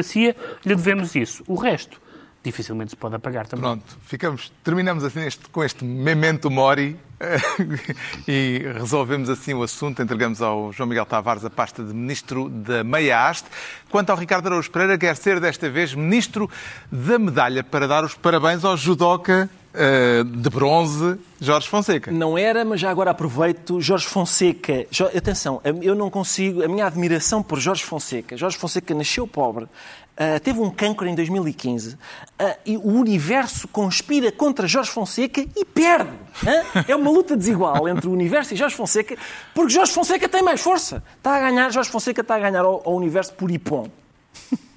[0.64, 1.42] lhe devemos isso.
[1.46, 2.00] O resto,
[2.42, 3.62] dificilmente se pode apagar também.
[3.62, 6.96] Pronto, ficamos, terminamos assim este- com este memento mori
[8.26, 10.02] e resolvemos assim o assunto.
[10.02, 13.48] Entregamos ao João Miguel Tavares a pasta de Ministro da Meia Haste.
[13.90, 16.50] Quanto ao Ricardo Araújo Pereira, quer ser desta vez Ministro
[16.90, 22.10] da Medalha para dar os parabéns ao judoca eh, de bronze Jorge Fonseca.
[22.10, 23.80] Não era, mas já agora aproveito.
[23.80, 24.86] Jorge Fonseca.
[24.90, 26.62] Jo- Atenção, eu não consigo.
[26.62, 28.36] A minha admiração por Jorge Fonseca.
[28.36, 29.66] Jorge Fonseca nasceu pobre,
[30.16, 31.96] ah, teve um cancro em 2015
[32.38, 36.10] ah, e o universo conspira contra Jorge Fonseca e perde.
[36.46, 36.84] hã?
[36.86, 39.16] É uma luta desigual entre o universo e Jorge Fonseca,
[39.54, 41.02] porque Jorge Fonseca tem mais força.
[41.16, 43.88] Está a ganhar, Jorge Fonseca está a ganhar ao, ao universo por Ipom.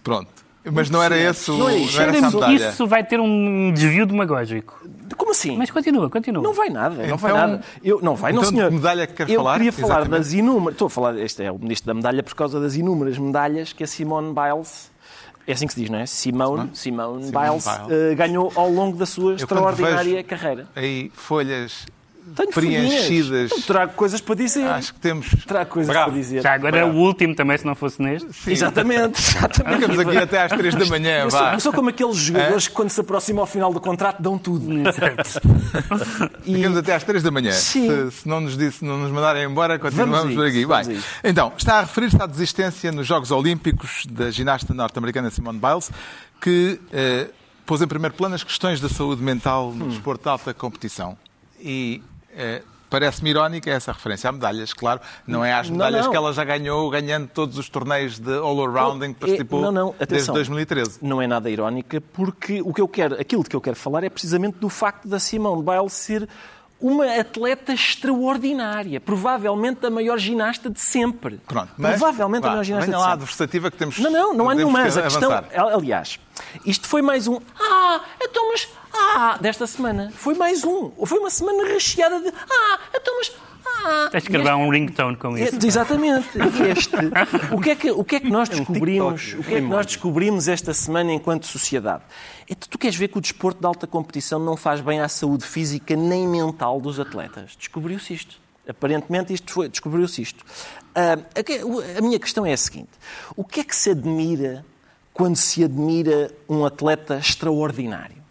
[0.04, 0.45] Pronto.
[0.72, 2.02] Mas não era esse o, Não é não isso.
[2.02, 2.70] era essa a Isso, medalha.
[2.70, 4.80] isso vai ter um desvio demagógico.
[5.16, 5.56] Como assim?
[5.58, 6.42] Mas continua, continua.
[6.42, 7.64] Não vai nada, não vai Então- nada.
[7.84, 8.72] Eu, não vai, não então de senhor.
[8.72, 9.54] medalha é que quer Eu falar?
[9.58, 10.12] queria falar Exatamente.
[10.20, 10.74] das inúmeras...
[10.74, 13.84] Estou a falar, este é o ministro da medalha por causa das inúmeras medalhas que
[13.84, 14.92] a Simone Biles...
[15.48, 16.08] É assim que se diz, não é?
[16.08, 17.92] Simone, Simone, Simone Biles, Biles.
[18.12, 20.68] eh, ganhou ao longo da sua Eu quando extraordinária vejo carreira.
[20.76, 21.86] Aí folhas
[22.36, 23.52] Tenho preenchidas.
[23.66, 24.66] Trago coisas para dizer.
[24.66, 25.28] Acho que temos.
[25.46, 26.12] Trago coisas Bravo.
[26.12, 26.42] para dizer.
[26.42, 28.32] Já agora é o último também, se não fosse neste.
[28.34, 28.52] Sim.
[28.52, 29.82] Exatamente, exatamente.
[29.82, 31.20] Ficamos aqui até às três da manhã.
[31.24, 31.54] Eu sou, Vá.
[31.54, 34.66] eu sou como aqueles jogadores que quando se aproximam ao final do contrato dão tudo.
[34.72, 35.42] Exato.
[36.46, 37.52] E- Ficamos até às três da manhã.
[37.52, 37.90] Sim.
[38.10, 40.66] Se, se não nos disse, não nos mandarem embora, continuamos por aqui.
[40.66, 41.06] Bem, isso.
[41.24, 45.92] então, está a referir-se à desistência nos Jogos Olímpicos da ginasta norte-americana Simone Biles,
[46.42, 47.28] que eh,
[47.66, 49.76] pôs em primeiro plano as questões da saúde mental Hum.
[49.76, 51.18] no desporto de alta competição.
[51.60, 52.02] E
[52.36, 55.02] eh, parece-me irónica essa referência a medalhas, claro.
[55.28, 56.12] Não é às Não, medalhas não.
[56.12, 59.72] que ela já ganhou ganhando todos os torneios de all-around em que É- participou não,
[59.72, 60.34] não, desde atenção.
[60.36, 61.00] 2013.
[61.02, 64.04] Não é nada irónica, porque o que eu quero, aquilo de que eu quero falar
[64.04, 66.30] é precisamente do facto da Simone Biles ser
[66.88, 71.40] uma atleta extraordinária, provavelmente a maior ginasta de sempre.
[71.48, 73.24] Pronto, mas, provavelmente vá, a maior ginasta venha de lá a sempre.
[73.24, 74.82] adversativa que temos Não, não, não há nenhuma.
[74.84, 75.32] a questão,
[75.74, 76.20] aliás,
[76.66, 77.40] isto foi mais um.
[77.60, 78.68] Ah, então, mas.
[78.94, 80.12] Ah, desta semana.
[80.16, 80.92] Foi mais um.
[81.06, 82.30] Foi uma semana recheada de.
[82.30, 83.32] Ah, então, mas.
[83.68, 84.08] Ah.
[84.12, 85.56] Tens de gravar um ringtone com isso.
[85.56, 86.30] Este- exatamente.
[86.72, 86.96] Este.
[87.52, 89.22] O que é que, o que, é que nós descobrimos?
[89.22, 92.04] TikTok, O que é que nós descobrimos esta semana enquanto sociedade?
[92.48, 95.10] É que tu queres ver que o desporto de alta competição não faz bem à
[95.10, 97.56] saúde física nem mental dos atletas.
[97.58, 98.40] Descobriu-se isto.
[98.68, 100.44] Aparentemente isto foi, descobriu-se isto.
[100.94, 102.92] Ah, a, a minha questão é a seguinte:
[103.36, 104.66] o que é que se admira
[105.14, 108.25] quando se admira um atleta extraordinário?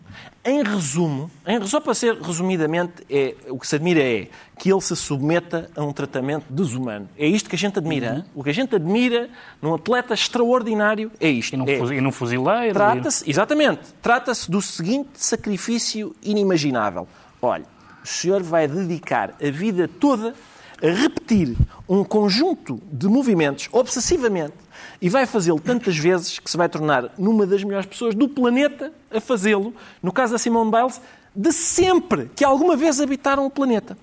[0.46, 4.28] Em resumo, em, só para ser resumidamente, é, o que se admira é
[4.59, 7.09] que ele se submeta a um tratamento desumano.
[7.16, 8.12] É isto que a gente admira.
[8.16, 8.24] Uhum.
[8.35, 9.30] O que a gente admira
[9.62, 11.54] num atleta extraordinário é isto.
[11.54, 12.74] E num, É- e num fuzileiro.
[12.74, 17.09] Trata-se, exatamente, trata-se do seguinte sacrifício inimaginável.
[17.40, 17.64] Olha,
[18.04, 20.35] o senhor vai dedicar a vida toda
[20.83, 21.57] a repetir
[21.88, 24.52] um conjunto de movimentos obsessivamente
[25.01, 28.92] e vai fazê-lo tantas vezes que se vai tornar numa das melhores pessoas do planeta
[29.11, 31.01] a fazê-lo, no caso da Simone Biles,
[31.35, 33.97] de sempre que alguma vez habitaram o planeta.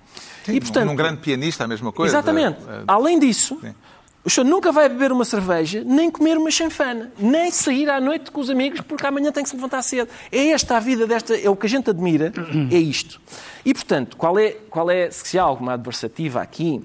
[0.44, 2.16] Sim, num grande pianista, a mesma coisa.
[2.16, 2.58] Exatamente.
[2.68, 3.74] Eh, Além disso, Sim.
[4.24, 8.30] o senhor nunca vai beber uma cerveja, nem comer uma chanfana, nem sair à noite
[8.30, 10.10] com os amigos, porque amanhã tem que se levantar cedo.
[10.30, 11.36] É esta a vida desta.
[11.38, 12.32] É o que a gente admira,
[12.70, 13.20] é isto.
[13.64, 16.82] E, portanto, qual é, qual é se há alguma adversativa aqui,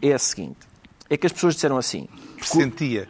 [0.00, 0.56] é a seguinte:
[1.10, 2.08] é que as pessoas disseram assim.
[2.36, 3.08] Pressentia.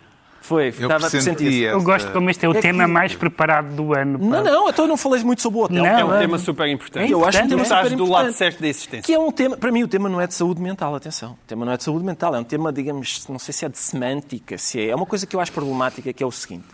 [0.49, 1.47] Foi, Eu estava a pressentia.
[1.51, 4.19] sentir Eu gosto como este é o É tema que- mais preparado do ano.
[4.19, 4.25] pá.
[4.25, 5.77] Não, não, então eu não falei muito sobre o hotel.
[5.85, 6.19] Não, É um é.
[6.21, 7.13] tema super importante.
[7.13, 7.65] Eu acho um importante, tema é.
[7.65, 8.37] Estás do lado importante.
[8.39, 9.03] certo da existência.
[9.03, 11.33] Que é um tema, para mim o tema não é de saúde mental, atenção.
[11.33, 13.69] O tema não é de saúde mental, é um tema, digamos, não sei se é
[13.69, 14.89] de semântica, se é.
[14.89, 16.65] É uma coisa que eu acho problemática, que é o seguinte,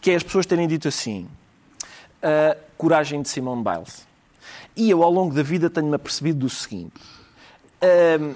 [0.00, 1.26] que é as pessoas terem dito assim,
[2.22, 4.06] a coragem de Simone Biles.
[4.76, 6.94] E eu, ao longo da vida, tenho-me apercebido do seguinte,
[8.20, 8.34] hum,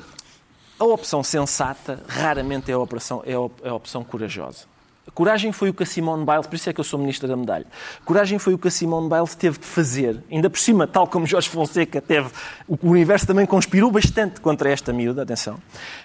[0.78, 4.66] a opção sensata raramente é a, operação, é a é a opção corajosa.
[5.14, 7.36] Coragem foi o que a Simone Biles, por isso é que eu sou ministra da
[7.36, 7.66] medalha,
[8.04, 11.26] coragem foi o que a Simone Biles teve de fazer, ainda por cima, tal como
[11.26, 12.28] Jorge Fonseca teve,
[12.68, 15.58] o universo também conspirou bastante contra esta miúda, atenção.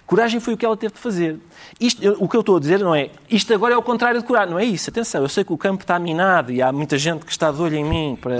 [0.05, 1.39] Coragem foi o que ela teve de fazer.
[1.79, 4.25] Isto, o que eu estou a dizer não é, isto agora é o contrário de
[4.25, 6.97] coragem, não é isso, atenção, eu sei que o campo está minado e há muita
[6.97, 8.39] gente que está de olho em mim para...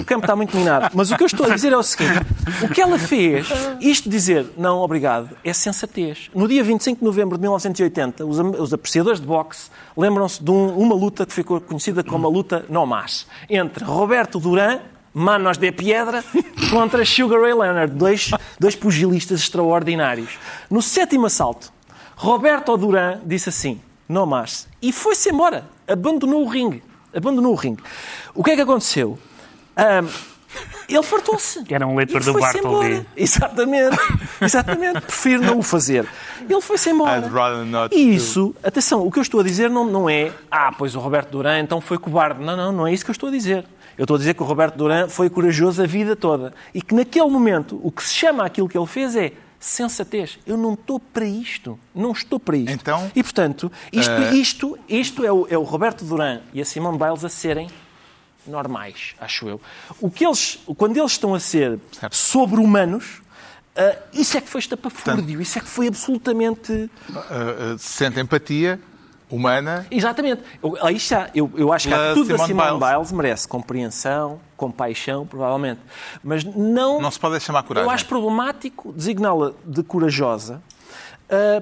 [0.00, 2.20] O campo está muito minado, mas o que eu estou a dizer é o seguinte,
[2.62, 3.46] o que ela fez,
[3.80, 6.30] isto dizer não, obrigado, é sensatez.
[6.34, 10.76] No dia 25 de novembro de 1980, os, os apreciadores de boxe lembram-se de um-
[10.78, 14.80] uma luta que ficou conhecida como a luta no más, entre Roberto Duran,
[15.14, 16.24] Manos de Piedra,
[16.70, 20.38] contra Sugar Ray Leonard, dois, dois pugilistas extraordinários.
[20.70, 21.70] No sétimo assalto,
[22.16, 26.82] Roberto Duran disse assim, no más, e foi-se embora, abandonou o ringue.
[27.14, 27.82] Abandonou o ringue.
[28.34, 29.18] O que é que aconteceu?
[29.76, 30.08] Ahm,
[30.88, 31.62] ele fartou-se.
[31.70, 33.06] Era um leitor do Bartleby.
[33.16, 33.96] Exatamente.
[34.42, 35.00] Exatamente.
[35.00, 36.06] Prefiro não o fazer.
[36.48, 37.30] Ele foi-se embora.
[37.90, 41.00] E isso, atenção, o que eu estou a dizer não, não é ah, pois o
[41.00, 42.42] Roberto Duran então foi cobarde.
[42.42, 43.64] Não, não, não é isso que eu estou a dizer.
[43.96, 46.54] Eu estou a dizer que o Roberto Duran foi corajoso a vida toda.
[46.72, 50.38] E que naquele momento, o que se chama aquilo que ele fez é sensatez.
[50.44, 51.78] Eu não estou para isto.
[51.94, 52.72] Não estou para isto.
[52.72, 56.64] Então, e, portanto, isto, eh, isto, isto é, o, é o Roberto Duran e a
[56.64, 57.68] Simone Biles a serem
[58.46, 59.60] normais, acho eu.
[60.00, 61.78] O que eles, quando eles estão a ser
[62.10, 63.21] sobre-humanos,
[63.76, 66.72] ah, isso é que foi estapafúrdio, isso é que foi absolutamente...
[66.72, 68.80] Uh, uh, sente empatia
[69.30, 69.86] humana.
[69.90, 70.42] Exatamente.
[70.62, 71.30] Eu, aí está.
[71.34, 72.94] Eu, eu acho que tudo da Simone Simone Biles.
[72.94, 73.12] Biles.
[73.12, 75.80] merece compreensão, compaixão, provavelmente.
[76.22, 77.00] Mas não...
[77.00, 77.88] Não se pode chamar coragem.
[77.88, 80.60] Eu acho problemático designá-la de corajosa,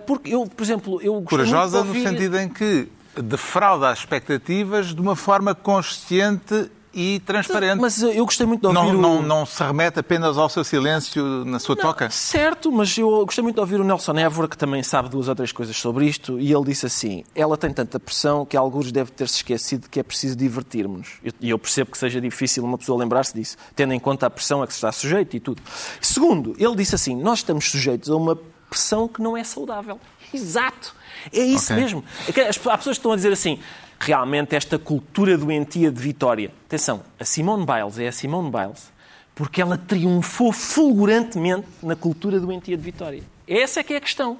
[0.04, 4.92] porque eu, por exemplo, eu Corajosa de no ouvir- sentido em que defrauda as expectativas
[4.92, 7.80] de uma forma consciente e transparente.
[7.80, 9.00] Mas eu gostei muito de ouvir não, o...
[9.00, 12.10] não, não se remete apenas ao seu silêncio na sua toca?
[12.10, 15.34] Certo, mas eu gostei muito de ouvir o Nelson Évora, que também sabe duas ou
[15.34, 19.10] três coisas sobre isto, e ele disse assim: ela tem tanta pressão que alguns deve
[19.12, 21.20] ter-se esquecido de que é preciso divertirmos.
[21.40, 24.62] E eu percebo que seja difícil uma pessoa lembrar-se disso, tendo em conta a pressão
[24.62, 25.62] a que se está sujeito e tudo.
[26.00, 28.36] Segundo, ele disse assim: nós estamos sujeitos a uma
[28.68, 30.00] pressão que não é saudável.
[30.32, 30.94] Exato.
[31.32, 31.82] É isso Ok.
[31.82, 32.04] mesmo.
[32.34, 33.58] É há pessoas que estão a dizer assim.
[34.00, 36.50] Realmente, esta cultura doentia de vitória.
[36.66, 38.90] Atenção, a Simone Biles é a Simone Biles
[39.34, 43.22] porque ela triunfou fulgurantemente na cultura doentia de vitória.
[43.46, 44.38] Essa é que é a questão.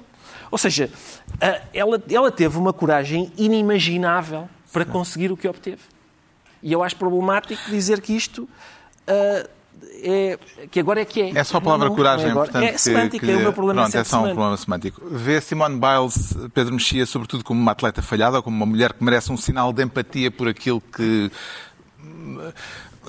[0.49, 0.91] Ou seja,
[1.73, 5.81] ela, ela teve uma coragem inimaginável para conseguir o que obteve.
[6.61, 8.47] E eu acho problemático dizer que isto
[9.07, 9.47] ah,
[10.03, 10.39] é,
[10.69, 11.31] que agora é que é.
[11.35, 12.51] É só a palavra Não, não, coragem, é agora.
[12.51, 12.73] portanto.
[12.73, 15.01] É semântica, é o meu problema Pronto, é é só um problema semântico.
[15.09, 19.03] Vê Simone Biles, Pedro Mexia, sobretudo como uma atleta falhada, ou como uma mulher que
[19.03, 21.31] merece um sinal de empatia por aquilo que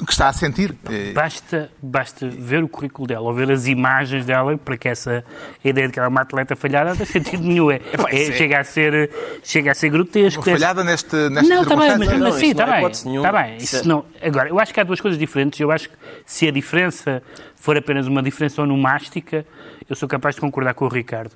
[0.07, 0.75] que está a sentir.
[0.91, 5.23] Eh, Basta, basta ver o currículo dela ou ver as imagens dela para que essa
[5.63, 7.71] ideia de que ela é uma atleta falhada não tem sentido nenhum.
[7.73, 9.11] É, é- chega, a ser,
[9.43, 10.41] chega a ser grotesco.
[10.49, 12.09] Uma falhada neste, nesta Não, está bem, mas.
[12.09, 12.87] Não, mas sim, está há bem.
[12.91, 13.57] Está bem.
[13.57, 15.61] Isso Isso é- não, agora, eu acho que há duas coisas diferentes.
[15.61, 17.23] Eu acho que se a diferença
[17.63, 19.47] for apenas uma diferença onomástica,
[19.89, 21.31] eu sou capaz de concordar com o Ricardo.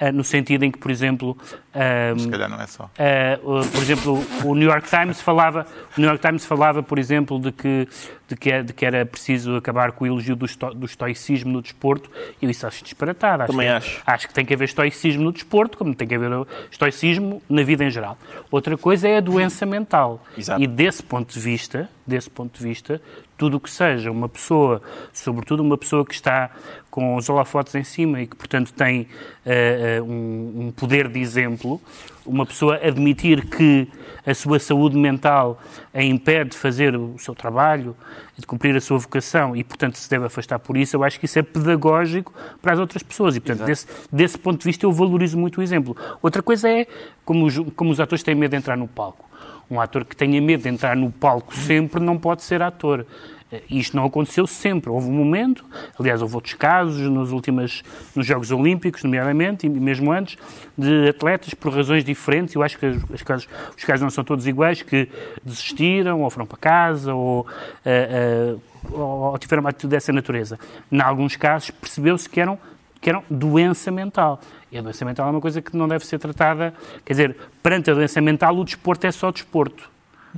[0.00, 1.36] Ah, no sentido em que, por exemplo,
[1.74, 2.84] ah, Se calhar não é só.
[2.84, 6.98] Uh, uh, por exemplo, o New York Times falava, o New York Times falava, por
[6.98, 7.86] exemplo, de que,
[8.26, 11.60] de que, de que era preciso acabar com o elogio do, esto, do estoicismo no
[11.60, 12.10] desporto.
[12.40, 13.42] E eu isso acho disparatado.
[13.42, 14.02] Acho Também que, acho.
[14.06, 16.30] Acho que tem que haver estoicismo no desporto, como tem que haver
[16.70, 18.16] estoicismo na vida em geral.
[18.50, 20.24] Outra coisa é a doença mental.
[20.38, 20.62] Exato.
[20.62, 23.00] E desse ponto de vista, desse ponto de vista,
[23.36, 24.80] tudo o que seja uma pessoa,
[25.12, 26.50] sobretudo uma pessoa que está
[26.90, 29.06] com os holofotes em cima e que, portanto, tem
[29.44, 31.80] eh, um, um poder de exemplo,
[32.24, 33.88] uma pessoa admitir que
[34.24, 35.60] a sua saúde mental
[35.92, 37.94] a impede de fazer o seu trabalho
[38.36, 41.26] de cumprir a sua vocação e, portanto, se deve afastar por isso, eu acho que
[41.26, 43.36] isso é pedagógico para as outras pessoas.
[43.36, 45.96] E, portanto, desse, desse ponto de vista, eu valorizo muito o exemplo.
[46.22, 46.86] Outra coisa é
[47.24, 49.26] como os, como os atores têm medo de entrar no palco.
[49.70, 53.04] Um ator que tenha medo de entrar no palco sempre não pode ser ator.
[53.50, 54.90] Eh, Isto não aconteceu sempre.
[54.90, 55.64] Houve um momento,
[55.98, 57.82] aliás, houve outros casos nos últimos,
[58.14, 60.36] nos Jogos Olímpicos, nomeadamente, e mesmo antes,
[60.76, 62.54] de atletas por razões diferentes.
[62.54, 65.08] Eu acho que os, os casos, os casos não são todos iguais, que
[65.44, 67.46] desistiram, ou foram para casa, ou,
[67.84, 68.54] eh,
[68.90, 70.58] ou, ou tiveram uma atitude dessa natureza.
[70.90, 72.58] Em alguns casos, percebeu-se que eram
[73.00, 74.40] que eram doença mental.
[74.70, 76.74] E a doença mental é uma coisa que não deve ser tratada.
[77.04, 79.90] Quer dizer, perante a doença mental, o desporto é só desporto.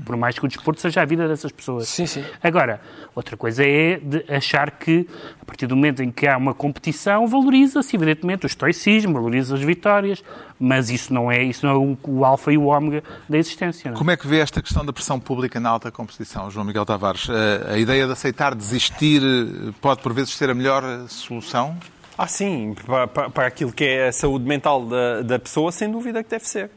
[0.05, 1.89] Por mais que o desporto seja a vida dessas pessoas.
[1.89, 2.25] Sim, sim.
[2.41, 2.81] Agora,
[3.17, 5.09] outra coisa é de achar que,
[5.43, 9.61] a partir do momento em que há uma competição, valoriza-se, evidentemente, o estoicismo, valoriza as
[9.61, 10.23] vitórias,
[10.61, 13.91] mas isso não é, isso não é o, o alfa e o ômega da existência.
[13.91, 13.99] Não é?
[13.99, 17.29] Como é que vê esta questão da pressão pública na alta competição, João Miguel Tavares?
[17.29, 21.77] Eh, A ideia de aceitar desistir eh, pode, por vezes, ser a melhor eh, solução?
[22.21, 26.21] Ah, sim, para, para- aquilo que é a saúde mental da, da pessoa, sem dúvida
[26.25, 26.69] que deve ser.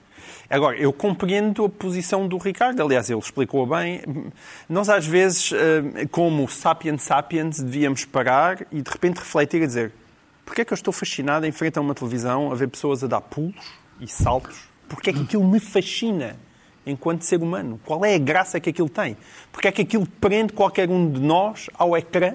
[0.48, 4.02] Agora, eu compreendo a posição do Ricardo, aliás, ele explicou bem.
[4.70, 9.92] Nós, às vezes, eh, como sapiens sapiens, devíamos parar e, de repente, refletir e dizer
[10.46, 13.08] porquê é que eu estou fascinado em frente a uma televisão a ver pessoas a
[13.08, 13.56] dar pulos
[14.00, 14.68] e saltos?
[14.90, 16.36] Porquê é que aquilo me fascina
[16.86, 17.80] enquanto ser humano?
[17.86, 19.16] Qual é a graça que aquilo tem?
[19.52, 22.34] Porquê é que aquilo prende qualquer um de nós ao ecrã?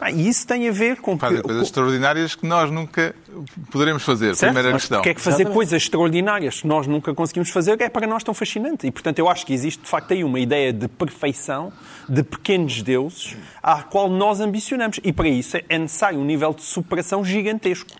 [0.00, 1.16] Ah, e isso tem a ver com...
[1.18, 3.14] Fazem que- coisas extraordinárias que nós nunca
[3.70, 4.34] poderemos fazer.
[4.34, 4.52] Certo?
[4.52, 4.98] Primeira Mas questão.
[4.98, 5.54] porque é que fazer Exatamente.
[5.54, 8.86] coisas extraordinárias que nós nunca conseguimos fazer é para nós tão fascinante.
[8.86, 11.72] E, portanto, eu acho que existe, de facto, aí uma ideia de perfeição,
[12.08, 14.98] de pequenos deuses, à qual nós ambicionamos.
[15.04, 17.90] E, para isso, é necessário um nível de superação gigantesco.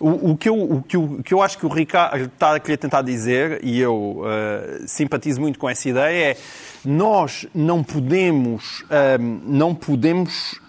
[0.00, 2.56] O, o que eu, o, que eu, o que eu acho que o Ricardo está
[2.56, 6.36] a querer tentar dizer, e eu eh, simpatizo muito com essa ideia, é
[6.84, 10.60] nós não podemos, eh, não podemos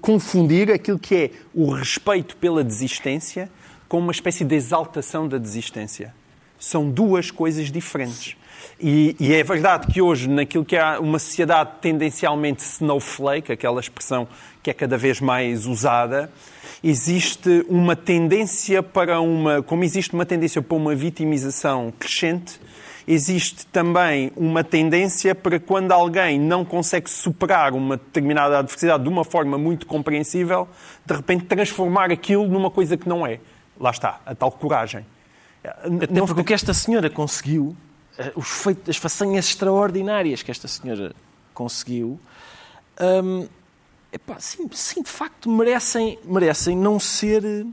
[0.00, 3.50] confundir aquilo que é o respeito pela desistência
[3.88, 6.14] com uma espécie de exaltação da desistência.
[6.58, 8.36] São duas coisas diferentes.
[8.78, 14.28] E, e é verdade que hoje, naquilo que é uma sociedade tendencialmente snowflake, aquela expressão
[14.62, 16.30] que é cada vez mais usada,
[16.82, 19.62] existe uma tendência para uma.
[19.62, 22.60] Como existe uma tendência para uma vitimização crescente,
[23.12, 29.24] existe também uma tendência para quando alguém não consegue superar uma determinada adversidade de uma
[29.24, 30.68] forma muito compreensível,
[31.04, 33.40] de repente transformar aquilo numa coisa que não é.
[33.78, 35.04] Lá está, a tal coragem.
[35.64, 37.76] Até porque o que esta senhora conseguiu,
[38.16, 41.12] eh, os feitos, as façanhas extraordinárias que esta senhora
[41.52, 42.18] conseguiu,
[43.00, 43.48] hum,
[44.12, 47.66] epá, sim, sim, de facto merecem, merecem não ser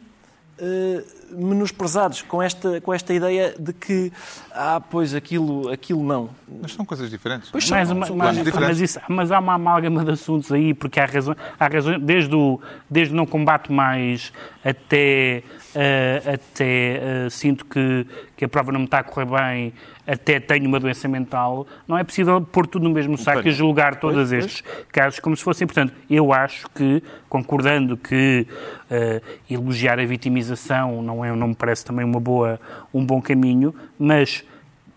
[0.60, 4.12] eh, menosprezados com esta, com esta ideia de que,
[4.52, 6.30] ah, pois aquilo, aquilo não.
[6.62, 7.50] Mas são coisas diferentes.
[7.52, 8.80] Pois Mas, são, mas, são mas- coisas diferentes.
[8.80, 12.34] mas isso- mas há uma amálgama de assuntos aí, porque há razões, há razões desde,
[12.36, 14.32] o, desde não combate mais
[14.64, 15.44] até,
[15.80, 19.72] eh, até eh, sinto que, que a prova não me está a correr bem,
[20.08, 24.00] até tenho uma doença mental, não é possível pôr tudo no mesmo saco e julgar
[24.00, 25.68] todos estes casos como se fossem.
[25.68, 28.48] Portanto, eu acho que, concordando que
[28.90, 32.60] eh, elogiar a vitimização não, é, não me parece também uma boa,
[32.92, 34.44] um bom caminho, mas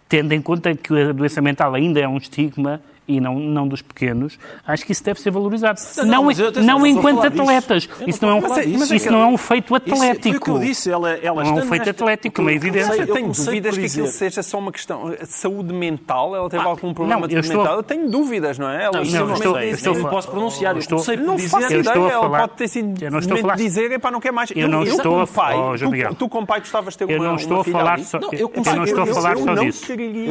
[0.09, 2.81] tendo em conta que a doença mental ainda é um estigma
[3.17, 5.81] e não, não dos pequenos, acho que isso deve ser valorizado.
[5.99, 7.43] Não, Não, eu- não enquanto falar disso.
[7.43, 7.89] atletas.
[8.01, 10.01] Não Isso não é um, falar isso é não é um feito Isso foi o
[10.01, 10.51] que atlético.
[10.53, 10.91] eu disse.
[10.91, 12.61] Ela, ela Não é um feito nesta- atlético, como é eu
[13.01, 16.35] Eu tenho dúvidas que aquilo seja só uma questão de saúde mental.
[16.37, 17.77] Ela teve algum problema não, de estou- mental.
[17.77, 18.85] Eu tenho dúvidas, não é?
[18.85, 20.75] Ela Não, Não, não estou- sei, eu estou- não posso pronunciar.
[20.75, 21.49] Eu estou- comecei por Não dizer...
[21.49, 24.11] faço eu ideia, a ela falar- pode ter sido Eu não estou falar- dizer, epá,
[24.11, 24.51] não quer mais.
[24.55, 27.37] Eu não estou a- pai, João tu, como pai gostavas de ter Eu uma não
[27.57, 29.87] uma falar Não, eu não estou a falar só não disso.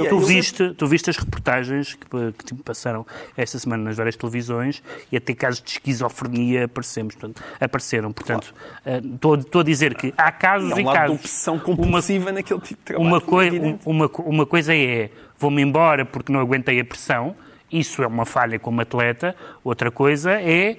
[0.09, 3.05] Tu viste, as reportagens que passaram
[3.35, 8.11] esta semana nas várias televisões e até casos de esquizofrenia aparecemos, portanto, apareceram.
[8.11, 8.53] Portanto,
[8.85, 11.15] eh, estou, estou a dizer que há casos Há um e lado de casos.
[11.19, 13.07] obsessão compulsiva naquele tipo de trabalho.
[13.09, 13.81] Uma, coi é evidente.
[13.85, 17.35] uma, uma coisa é vou-me embora porque não aguentei a pressão,
[17.71, 19.35] isso é uma falha como atleta.
[19.63, 20.77] Outra coisa é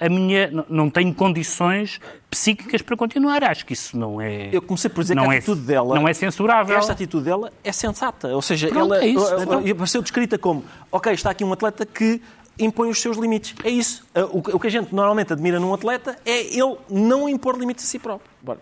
[0.00, 0.50] a minha.
[0.68, 3.44] não- tenho condições psíquicas para continuar.
[3.44, 4.48] Acho que isso não é.
[4.52, 5.94] Eu comecei por dizer não que a é, atitude dela.
[5.94, 6.76] Não é censurável.
[6.76, 8.28] Esta atitude dela é sensata.
[8.28, 9.26] Ou seja, Pronto, ela é isso.
[9.28, 12.20] ela- Então- apareceu descrita como: ok, está aqui um atleta que
[12.58, 13.54] impõe os seus limites.
[13.64, 14.04] É isso.
[14.32, 17.84] O que o que a gente normalmente admira num atleta é ele não impor limites
[17.84, 18.30] a si próprio.
[18.42, 18.60] Bora.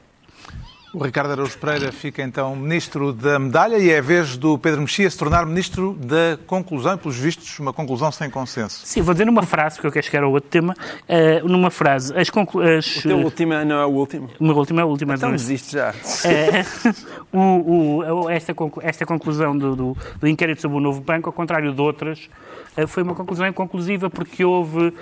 [0.92, 4.80] O Ricardo Araújo Pereira fica então ministro da medalha e é a vez do Pedro
[4.80, 8.84] Mexia se tornar ministro da conclusão, e pelos vistos, uma conclusão sem consenso.
[8.84, 10.74] Sim, vou dizer numa frase, porque eu quero chegar ao outro tema.
[11.06, 12.60] eh, numa frase, as conclu...
[12.62, 14.28] as, O teu último não é o último.
[14.40, 15.14] Uma última, a última.
[15.14, 15.38] Então não é?
[15.38, 15.94] desiste já.
[16.24, 16.64] É,
[17.32, 21.32] o- o- esta, conclu- esta conclusão do, do- do inquérito sobre o novo banco, ao
[21.32, 22.28] contrário de outras,
[22.76, 24.92] eh, foi uma conclusão inconclusiva porque houve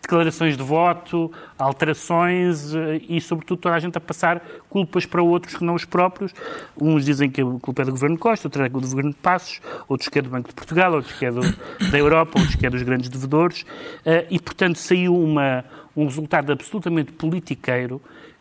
[0.00, 2.72] declarações de voto, alterações
[3.08, 6.32] e, sobretudo, toda a gente a passar culpas para outros que não os próprios.
[6.80, 9.60] Uns dizem que a culpa é do Governo Costa, outros é do Governo de Passos,
[9.88, 12.64] outros que é do Banco de Portugal, outros que é do- da Europa, outros que
[12.64, 13.66] é dos grandes devedores.
[14.06, 15.64] Eh, e, portanto, saiu uma,
[15.94, 18.00] um resultado absolutamente politiqueiro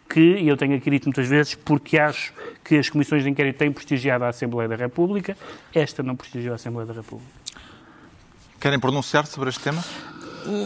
[0.09, 3.57] que, e eu tenho aqui dito muitas vezes, porque acho que as comissões de inquérito
[3.57, 5.37] têm prestigiado a Assembleia da República,
[5.73, 7.31] esta não prestigiou a Assembleia da República.
[8.59, 9.83] Querem pronunciar-se sobre este tema?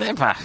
[0.10, 0.38] Epá,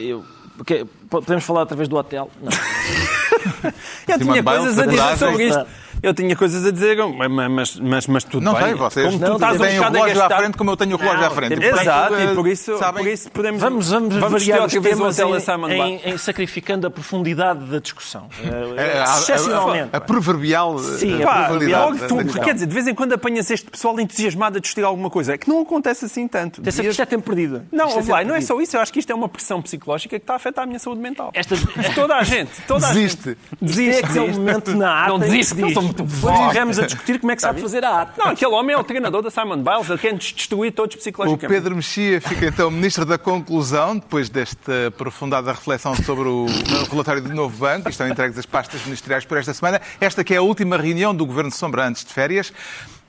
[0.00, 0.24] eu-
[0.60, 2.30] ok, podemos falar através do hotel?
[2.42, 2.50] Não.
[4.08, 5.66] Eu tinha Biles, coisas a dizer sobre isto.
[6.02, 6.96] Eu tinha coisas a dizer,
[7.28, 8.62] mas, mas, mas, mas tudo Não bem.
[8.64, 10.76] sei, vocês Como tu estás têm o obcecado em relógio à gastar- frente como eu
[10.76, 11.64] tenho o relógio à frente.
[11.64, 13.60] Exato, e por isso, sabem, por isso podemos...
[13.60, 17.78] Vamos, vamos, vamos variar os o temas em, a em, em sacrificando a profundidade da
[17.78, 18.28] discussão.
[18.44, 19.88] a- Eh, a- Excepcionalmente.
[19.92, 22.44] a, a proverbial Sim, eh, a da- tu- da questão.
[22.44, 25.34] quer dizer, de vez em quando apanhas este pessoal entusiasmado a discutir alguma coisa.
[25.34, 26.62] É que não acontece assim tanto.
[26.62, 27.62] Que Isto é tempo perdido.
[27.72, 28.76] Não, é ouve lá, não é só isso.
[28.76, 31.00] Eu acho que isto é uma pressão psicológica que está a afetar a minha saúde
[31.00, 31.32] mental.
[31.34, 32.50] De toda a gente.
[32.66, 33.24] Toda a Desiste.
[33.30, 33.38] gente.
[33.38, 34.04] Isto é Desiste.
[34.04, 34.38] aquele desiste.
[34.40, 35.54] momento na ata Não que desiste, se
[35.88, 38.22] muito estivemos a discutir como é que sabe fazer a ata.
[38.22, 39.88] Não, aquele homem é o treinador da Simon Biles.
[39.88, 41.54] Ele quer nos destruir todos O psicologicamente.
[41.54, 46.46] Pedro Mexia fica então ministro da conclusão, depois desta aprofundada reflexão sobre o
[46.90, 47.88] relatório do novo banco.
[47.88, 49.80] Estão entregues as pastas ministeriais por esta semana.
[50.00, 52.52] Esta que é a última reunião do Governo de Sombra antes de férias.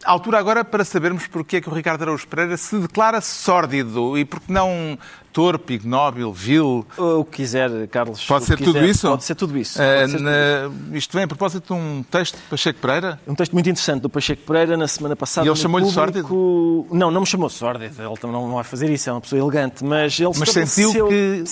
[0.06, 4.24] Altura agora para sabermos porque é que o Ricardo Araújo Pereira se declara sórdido e
[4.24, 4.98] porque não
[5.34, 6.86] torpe, ignóbil, vil.
[6.98, 8.26] O que quiser, Carlos.
[8.26, 8.90] Pode ser que tudo quiser.
[8.90, 9.08] isso?
[9.10, 9.78] Pode ser tudo isso.
[9.78, 13.20] Pode ser tudo na- Isto vem a propósito de um texto de Pacheco Pereira.
[13.28, 15.46] Um texto muito interessante do Pacheco Pereira na semana passada.
[15.46, 16.88] E ele chamou-lhe público...
[16.92, 18.02] Não, não me chamou sórdido.
[18.02, 19.84] Ele também não vai fazer isso, é uma pessoa elegante.
[19.84, 21.46] Mas ele Mas sentiu estabeleceu- que-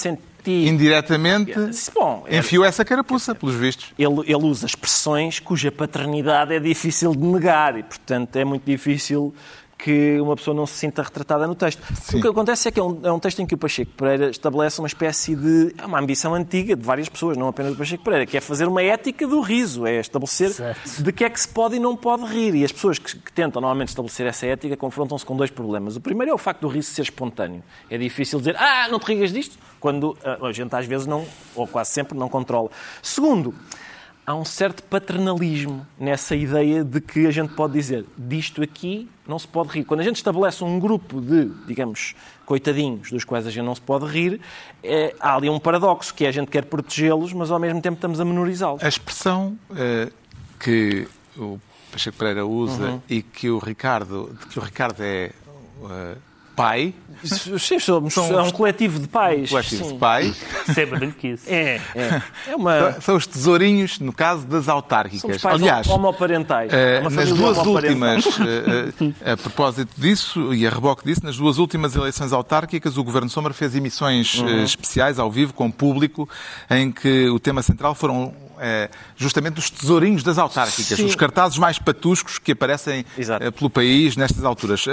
[0.47, 0.67] Senti...
[0.69, 1.53] Indiretamente
[1.93, 3.93] Bom, era- enfiou essa carapuça, pelos vistos.
[3.99, 9.33] ele, ele usa expressões cuja paternidade é difícil de negar e, portanto, é muito difícil
[9.77, 11.81] que uma pessoa não se sinta retratada no texto.
[11.93, 12.17] Sim.
[12.17, 14.29] O que acontece é que é um, é um texto em que o Pacheco Pereira
[14.29, 15.75] estabelece uma espécie de...
[15.77, 18.67] É uma ambição antiga de várias pessoas, não apenas do Pacheco Pereira, que é fazer
[18.67, 21.03] uma ética do riso, é estabelecer Certo.
[21.03, 22.55] de que é que se pode e não pode rir.
[22.55, 25.95] E as pessoas que, que tentam normalmente estabelecer essa ética confrontam-se com dois problemas.
[25.95, 27.63] O primeiro é o facto do riso ser espontâneo.
[27.89, 31.25] É difícil dizer, ah, não te rigas disto, quando a gente às vezes não,
[31.55, 32.69] ou quase sempre, não controla.
[33.01, 33.53] Segundo,
[34.27, 39.39] há um certo paternalismo nessa ideia de que a gente pode dizer disto aqui não
[39.39, 39.85] se pode rir.
[39.85, 42.13] Quando a gente estabelece um grupo de, digamos,
[42.45, 44.41] coitadinhos dos quais a gente não se pode rir,
[44.83, 47.95] é, há ali um paradoxo, que é a gente quer protegê-los, mas ao mesmo tempo
[47.95, 48.83] estamos a menorizá-los.
[48.83, 50.11] A expressão eh,
[50.59, 51.07] que
[51.37, 51.57] o
[51.91, 53.01] Pacheco Pereira usa Uhum.
[53.09, 55.31] e que o Ricardo, de que o Ricardo é
[55.89, 56.15] eh,
[56.57, 56.93] pai,
[57.23, 59.49] Sim, somos São é um coletivo de pais.
[59.49, 59.93] coletivo sim.
[59.93, 60.33] de pai,
[60.73, 61.45] Sempre que isso.
[61.47, 62.21] É, é.
[62.47, 62.99] É uma...
[63.01, 65.41] são os tesourinhos, no caso das autárquicas.
[65.41, 66.71] pais Aliás, homoparentais.
[66.71, 71.37] eh, Uma nas duas últimas, eh, eh, a propósito disso e a reboque disso, nas
[71.37, 74.63] duas últimas eleições autárquicas, o Governo Sombra fez emissões Uhum.
[74.63, 76.29] especiais ao vivo com público,
[76.69, 81.05] em que o tema central foram eh, justamente os tesourinhos das autárquicas, Sim.
[81.05, 83.51] os cartazes mais patuscos que aparecem Exato.
[83.53, 84.85] pelo país nestas alturas.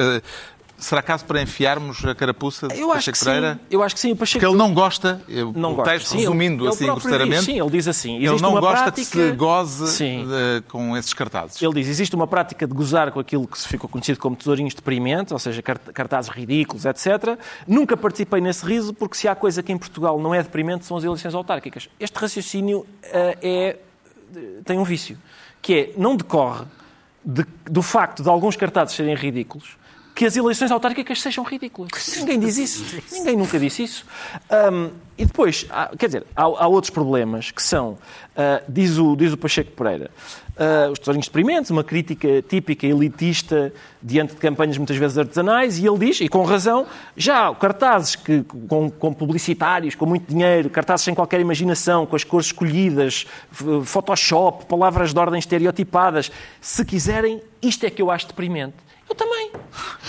[0.77, 3.55] Eh, Será caso para enfiarmos a carapuça de Eu acho Pacheco que Pereira?
[3.55, 3.61] sim.
[3.71, 4.13] Eu acho que sim.
[4.13, 5.93] O Pacheco Porque ele não gosta, eh, não o gosta.
[5.93, 8.17] texto Sim, resumindo ele- assim grosseiramente, Diz, sim, ele diz assim.
[8.17, 8.93] ele não gosta prática...
[8.95, 10.27] que se goze Sim.
[10.31, 11.61] eh, com esses cartazes.
[11.63, 14.75] Ele diz, existe uma prática de gozar com aquilo que se ficou conhecido como tesourinhos
[14.75, 17.39] deprimentes, ou seja, cart- cartazes ridículos, etc.
[17.67, 20.97] Nunca participei nesse riso, porque se há coisa que em Portugal não é deprimente, são
[20.97, 21.89] as eleições autárquicas.
[21.99, 23.77] Este raciocínio eh, é,
[24.65, 25.17] tem um vício,
[25.63, 26.65] que é, não decorre
[27.25, 29.77] de- do facto de alguns cartazes serem ridículos,
[30.15, 31.91] que as eleições autárquicas sejam ridículas.
[32.17, 33.03] Ninguém diz isso.
[33.11, 34.07] Ninguém nunca disse isso.
[34.73, 39.17] Um, e depois, há, quer dizer, há, há, outros problemas que são, uh, diz, o,
[39.17, 40.11] diz o Pacheco Pereira,
[40.57, 45.87] uh, os tesourinhos experimentos, uma crítica típica elitista diante de campanhas muitas vezes artesanais, e
[45.87, 46.87] ele diz, e com razão,
[47.17, 52.25] já cartazes que, com, com publicitários, com muito dinheiro, cartazes sem qualquer imaginação, com as
[52.25, 53.27] cores escolhidas,
[53.85, 58.75] Photoshop, palavras de ordem estereotipadas, se quiserem, isto é que eu acho deprimente.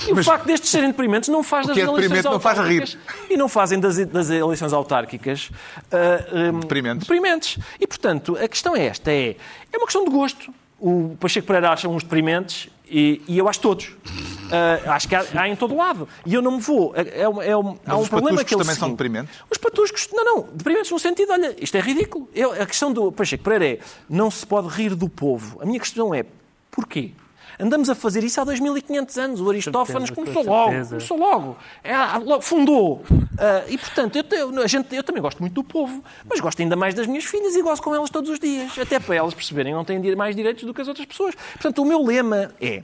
[0.08, 2.98] E o facto destes serem deprimentes não faz das é eleições não autárquicas
[3.30, 5.50] e não fazem das, das eleições autárquicas
[5.92, 7.08] uh, um, deprimentes.
[7.08, 7.60] deprimentes.
[7.80, 9.36] E, portanto, a questão é esta: é,
[9.72, 10.54] é uma questão de gosto.
[10.80, 13.88] O Pacheco Pereira acha uns deprimentes e, e eu acho todos.
[13.88, 16.08] Uh, acho que há, há, em todo lado.
[16.26, 16.94] E eu não me vou.
[16.96, 19.36] É, é, é há um problema que eles também são deprimentes?
[19.50, 20.50] Os patuscos, não, não.
[20.54, 22.30] Deprimentes no sentido, olha, isto é ridículo.
[22.34, 23.80] Eu, a questão do Pacheco Pereira é:
[24.10, 25.60] não se pode rir do povo.
[25.62, 26.26] A minha questão é:
[26.70, 27.14] porquê?
[27.60, 29.42] Andamos a fazer isso há 2.500 anos.
[29.42, 31.58] O Aristófanes começou logo, começou logo.
[31.84, 31.94] É,
[32.42, 33.04] fundou.
[33.36, 36.76] Uh, e, portanto, eu, a gente, eu também gosto muito do povo, mas gosto ainda
[36.76, 38.78] mais das minhas filhas e gosto com elas todos os dias.
[38.78, 41.36] Até para elas perceberem que não têm mais direitos do que as outras pessoas.
[41.54, 42.84] Portanto, o meu lema é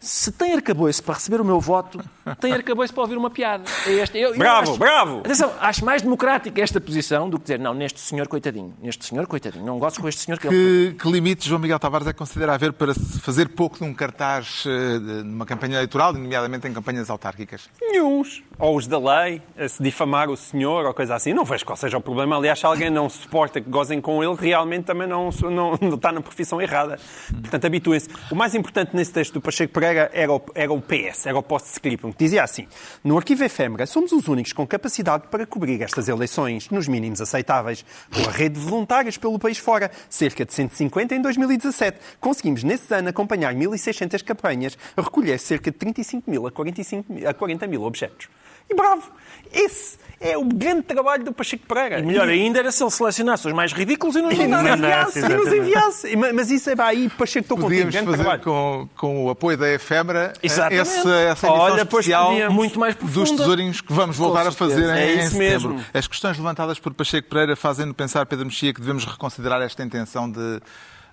[0.00, 2.02] se tem arcabouço para receber o meu voto,
[2.40, 3.64] tem arcabouço para ouvir uma piada.
[3.86, 4.18] É este.
[4.18, 5.18] Eu, bravo, eu acho, bravo!
[5.18, 9.26] Atenção, acho mais democrática esta posição do que dizer, não, neste senhor coitadinho, neste senhor
[9.26, 10.48] coitadinho, não gosto com este senhor que...
[10.48, 14.98] Que, que limite João Miguel Tavares é considera haver para fazer pouco num cartaz eh,
[15.22, 17.68] numa campanha eleitoral, nomeadamente em campanhas autárquicas?
[17.78, 18.42] Nenhuns.
[18.58, 21.34] Ou os da lei, se difamar o senhor ou coisa assim.
[21.34, 22.36] Não vejo qual seja o problema.
[22.36, 26.10] Aliás, se alguém não suporta que gozem com ele, realmente também não, não, não está
[26.10, 26.98] na profissão errada.
[27.30, 28.08] Portanto, habituem-se.
[28.30, 31.42] O mais importante nesse texto do Pacheco Pereira era o, era o PS, era o
[31.42, 32.66] post-scriptum, que dizia assim:
[33.02, 37.84] No arquivo efêmera, somos os únicos com capacidade para cobrir estas eleições nos mínimos aceitáveis,
[38.12, 41.98] com a rede de voluntários pelo país fora, cerca de 150 em 2017.
[42.20, 47.66] Conseguimos, nesse ano, acompanhar 1.600 campanhas, recolher cerca de 35 mil a, 45, a 40
[47.66, 48.28] mil objetos.
[48.70, 49.10] E bravo!
[49.52, 51.98] Esse é o grande trabalho do Pacheco Pereira.
[51.98, 55.18] E melhor ainda era se ele selecionasse os mais ridículos e nos enviasse.
[55.18, 56.16] E nos enviasse.
[56.16, 57.86] Mas isso é aí, Pacheco, estou contigo.
[57.86, 58.42] Podíamos fazer trabalho.
[58.42, 63.30] com, com o apoio da efêmera eh, essa, essa edição Olha, especial muito mais dos
[63.30, 65.74] tesourinhos que vamos voltar a fazer em, é isso em setembro.
[65.74, 65.86] Mesmo.
[65.94, 70.30] As questões levantadas por Pacheco Pereira fazem-no pensar, Pedro Mexia, que devemos reconsiderar esta intenção
[70.30, 70.60] de,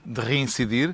[0.06, 0.94] de reincidir?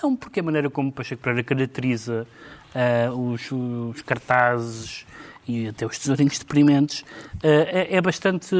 [0.00, 2.24] Não, porque a maneira como Pacheco Pereira caracteriza
[2.72, 5.04] uh, os, os cartazes
[5.48, 7.02] e até os tesourinhos deprimentes,
[7.42, 8.54] eh, é, é bastante.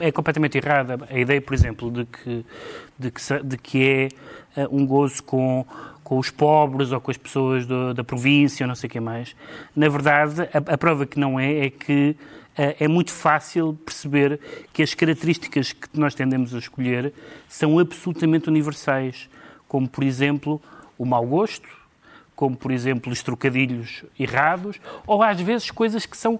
[0.00, 0.98] É, é, completamente errada.
[1.08, 2.44] A ideia, por exemplo, de que,
[2.98, 4.08] de que, de que é
[4.54, 5.64] eh, um gozo com,
[6.04, 9.00] com os pobres ou com as pessoas do, da província ou não sei o que
[9.00, 9.34] mais.
[9.74, 12.14] Na verdade, a, a prova que não é é que
[12.58, 14.38] eh, é muito fácil perceber
[14.72, 17.14] que as características que nós tendemos a escolher
[17.48, 19.30] são absolutamente universais,
[19.66, 20.60] como, por exemplo,
[20.98, 21.77] o mau gosto,
[22.38, 26.38] como por exemplo os trocadilhos errados, ou às vezes coisas que são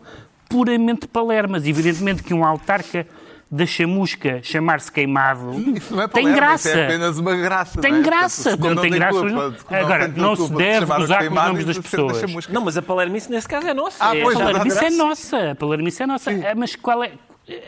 [0.49, 1.67] puramente palermas.
[1.67, 3.05] Evidentemente que um autarca
[3.51, 5.51] da chamusca chamar-se queimado
[6.01, 6.69] é tem graça.
[6.69, 7.81] é apenas uma graça.
[7.81, 8.03] Tem não é?
[8.03, 9.19] graça, como tem, tem graça.
[9.19, 12.47] Culpa, Agora, não, se deve usar com os nomes das pessoas.
[12.47, 13.97] Não, mas a palermice nesse caso é nossa.
[13.99, 15.51] Ah, é, pois, a palermice é nossa.
[15.51, 16.31] A palermice é nossa.
[16.31, 16.43] Sim.
[16.57, 17.11] Mas qual é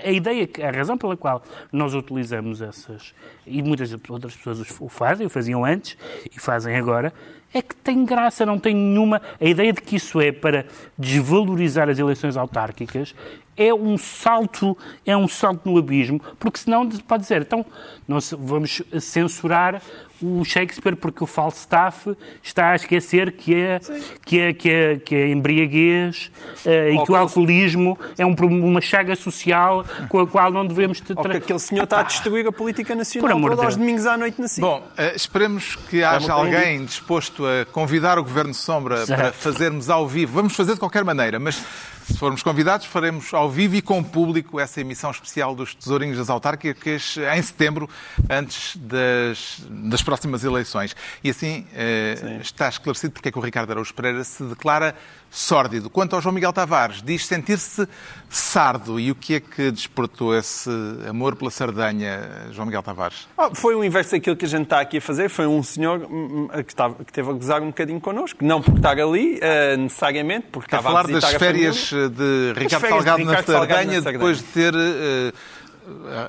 [0.05, 3.13] a ideia, a razão pela qual nós utilizamos essas,
[3.47, 5.97] e muitas outras pessoas o fazem, o faziam antes
[6.31, 7.13] e fazem agora,
[7.53, 9.21] é que tem graça, não tem nenhuma.
[9.41, 13.15] A ideia de que isso é para desvalorizar as eleições autárquicas
[13.57, 17.65] é um salto, é um salto no abismo, porque senão pode dizer, então
[18.09, 19.83] nós vamos censurar
[20.23, 23.81] o Shakespeare porque o Falstaff está a esquecer que é,
[24.25, 26.31] que é, que é, que é embriaguez
[26.65, 31.03] uh, e que o alcoolismo é um, uma chaga social com a qual não devemos...
[31.15, 34.17] Ou que aquele senhor está a destruir a política nacional por todos aos domingos à
[34.17, 34.61] noite na CIC.
[34.61, 39.21] Bom, uh, esperemos que haja alguém disposto a convidar o Governo Sombra Exato.
[39.21, 40.33] para fazermos ao vivo.
[40.35, 41.63] Vamos fazer de qualquer maneira, mas
[42.05, 46.29] se formos convidados, faremos ao vivo e com público essa emissão especial dos Tesourinhos das
[46.29, 47.89] Autárquicas em setembro,
[48.29, 50.97] antes das, das próximas eleições.
[51.23, 54.95] E assim eh, está esclarecido porque é que o Ricardo Araújo Pereira se declara
[55.31, 55.89] sórdido.
[55.89, 57.87] Quanto ao João Miguel Tavares, diz sentir-se
[58.29, 58.99] sardo.
[58.99, 60.71] E o que é que despertou esse
[61.09, 63.29] amor pela Sardanha, João Miguel Tavares?
[63.37, 65.29] Oh, foi o inverso daquilo que a gente está aqui a fazer.
[65.29, 68.45] Foi um senhor hum, hum, que, estava, que teve a gozar um bocadinho connosco.
[68.45, 72.89] Não por estar ali, uh, necessariamente, porque estava a falar a das férias de Ricardo
[72.89, 74.75] Salgado, na, Sardanha, depois de ter...
[74.75, 75.33] Uh,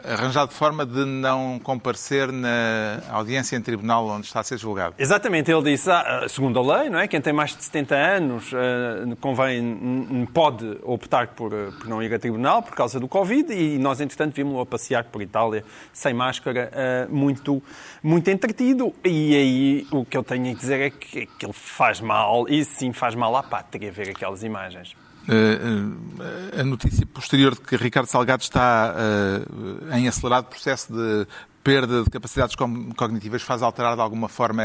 [0.03, 4.95] arranjado forma de não comparecer na audiência em tribunal onde está a ser julgado.
[4.97, 7.07] Exatamente, ele disse, ah, segundo a lei, não é?
[7.07, 12.13] quem tem mais de 70 anos ah, convém, pode optar por, ah, por não ir
[12.13, 16.13] a tribunal por causa do Covid e nós, entretanto, vimos-lo a passear por Itália sem
[16.13, 17.61] máscara, muito,
[18.01, 18.93] muito entretido.
[19.03, 22.63] E aí o que eu tenho a dizer é que, que ele faz mal, e
[22.63, 24.95] sim faz mal à pátria ver aquelas imagens.
[25.27, 31.27] Uh, a notícia posterior de que Ricardo Salgado está uh, em acelerado processo de
[31.63, 34.63] perda de capacidades cognitivas faz alterar de alguma forma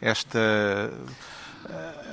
[0.00, 0.90] esta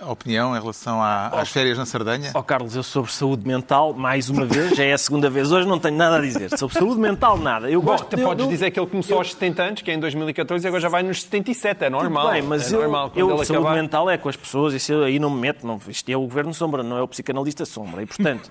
[0.10, 2.32] opinião em relação às férias na Sardanha?
[2.34, 5.68] Oh, Carlos, eu sobre saúde mental, mais uma vez, já é a segunda vez hoje,
[5.68, 6.58] não tenho nada a dizer.
[6.58, 7.70] Sobre saúde mental, nada.
[7.70, 9.92] Eu Bom, gosto de, podes eu, dizer que ele começou eu, aos 70 anos, que
[9.92, 12.32] é em 2014, e agora já vai nos 77, é normal.
[12.32, 13.76] Bem, mas é eu, normal, eu saúde acabar...
[13.76, 16.22] mental é com as pessoas, isso eu aí não me meto, não, isto é o
[16.22, 18.02] governo sombra, não é o psicanalista sombra.
[18.02, 18.50] E, portanto,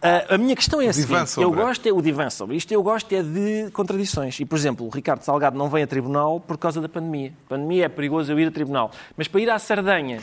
[0.00, 2.82] a, a minha questão é a seguinte, eu gosto, é o divã sombra, isto eu
[2.82, 4.38] gosto é de contradições.
[4.40, 7.32] E, por exemplo, o Ricardo Salgado não vem a tribunal por causa da pandemia.
[7.46, 8.90] A pandemia é perigoso eu ir a tribunal.
[9.16, 10.20] Mas para ir à Sardanha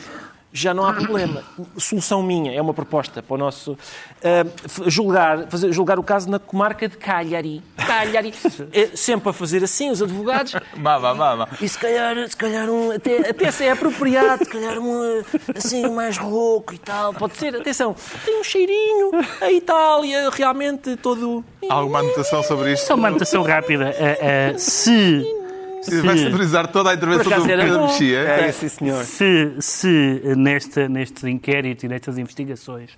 [0.52, 1.42] já não há problema.
[1.76, 3.72] Solução minha, é uma proposta para o nosso.
[3.72, 7.62] Uh, julgar, fazer, julgar o caso na comarca de Cagliari.
[7.76, 8.34] Cagliari.
[8.72, 10.54] É, sempre a fazer assim, os advogados.
[10.76, 11.48] Mama, mama.
[11.60, 12.90] E se calhar, se calhar um.
[12.90, 15.22] Até, até se é apropriado, se calhar um.
[15.54, 17.14] Assim, mais rouco e tal.
[17.14, 17.94] Pode ser, atenção,
[18.24, 19.10] tem um cheirinho.
[19.40, 21.44] A Itália, realmente, todo.
[21.68, 22.86] Há alguma anotação sobre isto?
[22.86, 23.94] Só uma anotação rápida.
[23.94, 25.39] Uh, uh, se
[25.82, 28.18] se, vai sonorizar toda a intervenção do Pedro Mexia.
[28.20, 29.04] É, sim, senhor.
[29.04, 32.90] Se, se neste, neste inquérito e nestas investigações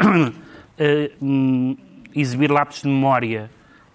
[0.00, 1.76] uh,
[2.14, 3.50] exibir lapsos de memória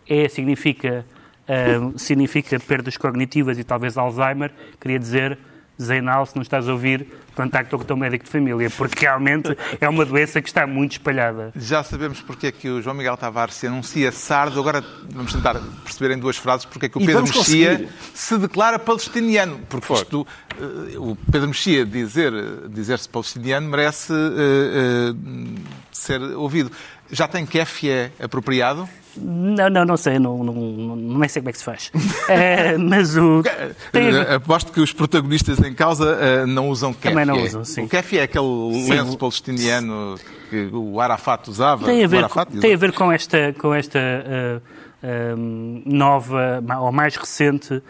[0.07, 1.05] é, significa,
[1.47, 5.37] uh, significa perdas cognitivas e talvez Alzheimer, queria dizer,
[5.81, 7.07] Zeinal, se não estás a ouvir,
[7.39, 10.93] contacta com o teu médico de família, porque realmente é uma doença que está muito
[10.93, 11.53] espalhada.
[11.55, 15.55] Já sabemos porque é que o João Miguel Tavares se anuncia sardo, agora vamos tentar
[15.85, 20.27] perceber em duas frases porque é que o Pedro Mexia se declara palestiniano, porque isto,
[20.59, 22.33] uh, o Pedro Mexia dizer,
[22.67, 25.59] dizer-se palestiniano merece uh, uh,
[25.99, 26.71] ser ouvido.
[27.11, 27.45] Já tem
[27.89, 28.87] é apropriado?
[29.17, 31.91] Não, não, não sei, não, não, não, sei como é que se faz.
[32.29, 33.43] é, mas o.
[33.91, 34.15] Tem...
[34.35, 37.09] Aposto que os protagonistas em causa uh, não usam kefie.
[37.09, 37.83] Também não usam, sim.
[37.83, 38.91] O kefie é aquele sim.
[38.91, 40.15] lenço palestiniano
[40.49, 41.85] que o Arafat usava.
[41.85, 44.61] Tem a ver, Arafat, com, tem a ver com esta, com esta uh,
[45.03, 47.81] uh, nova, ou mais recente,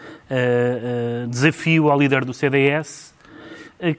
[1.28, 3.09] desafio ao líder do CDS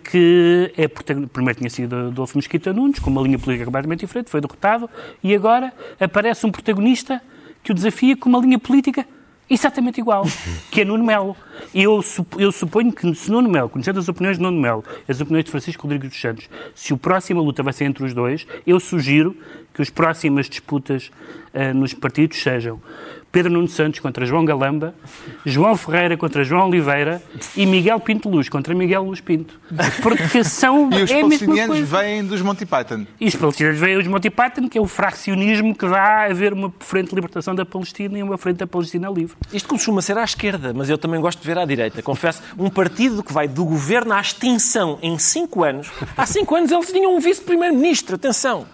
[0.04, 4.40] que é, primeiro tinha sido Adolfo Mesquita Nunes, com uma linha política completamente diferente, foi
[4.40, 4.90] derrotado,
[5.24, 7.22] e agora aparece um protagonista
[7.64, 9.06] que o desafia com uma linha política
[9.50, 10.26] exatamente igual,
[10.72, 11.36] que é Nuno Melo.
[11.74, 12.04] Eu,
[12.38, 15.52] eu suponho que se Nuno Melo, conhecendo as opiniões de Nuno Melo, as opiniões de
[15.52, 19.36] Francisco Rodrigues dos Santos, se a próxima luta vai ser entre os dois, eu sugiro
[19.74, 21.12] que as próximas disputas
[21.54, 22.80] uh, nos partidos sejam
[23.32, 24.94] Pedro Nuno Santos contra João Galamba,
[25.46, 27.22] João Ferreira contra João Oliveira
[27.56, 29.60] e Miguel Pinto Luz contra Miguel Luz Pinto.
[30.02, 30.90] Porque são.
[30.94, 33.06] e os é palestinianos vêm dos Monty Python.
[33.20, 36.54] E os palestinianos vêm dos Monty Python, que é o fraccionismo que dá a haver
[36.54, 39.36] uma frente de libertação da Palestina e uma frente da Palestina livre.
[39.54, 42.02] Isto costuma ser à esquerda, mas eu também gosto de ver à direita.
[42.02, 45.90] Confesso, um partido que vai do governo à extinção em cinco anos.
[46.18, 48.66] Há cinco anos eles tinham um vice-primeiro-ministro, atenção.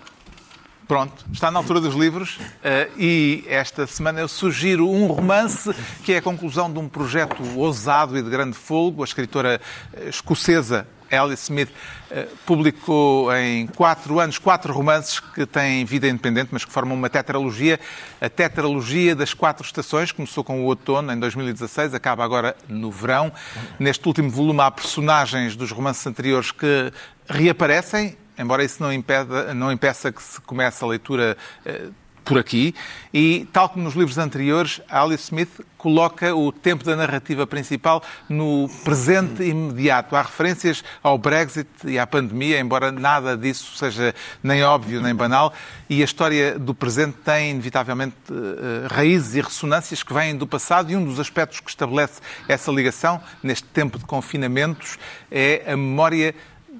[0.88, 6.13] Pronto, está na altura dos livros uh, e esta semana eu sugiro um romance que
[6.13, 9.01] é a conclusão de um projeto ousado e de grande folgo.
[9.01, 9.59] A escritora
[9.93, 16.51] eh, escocesa Alice Smith uh, publicou em quatro anos quatro romances que têm vida independente,
[16.53, 17.77] mas que formam uma tetralogia.
[18.21, 23.29] A tetralogia das quatro estações começou com o outono, em 2016, acaba agora no verão.
[23.77, 26.93] Neste último volume há personagens dos romances anteriores que
[27.27, 31.93] reaparecem embora isso não, impeda, não impeça que se comece a leitura uh,
[32.27, 32.75] por aqui.
[33.13, 38.69] E, tal como nos livros anteriores, Alice Smith coloca o tempo da narrativa principal no
[38.83, 40.13] presente imediato.
[40.13, 44.13] Há referências ao Brexit e à pandemia, embora nada disso seja
[44.43, 45.53] nem óbvio nem banal,
[45.89, 50.91] e a história do presente tem, inevitavelmente, uh, raízes e ressonâncias que vêm do passado,
[50.91, 52.19] e um dos aspectos que estabelece
[52.49, 54.99] essa ligação, neste tempo de confinamentos,
[55.31, 56.35] é a memória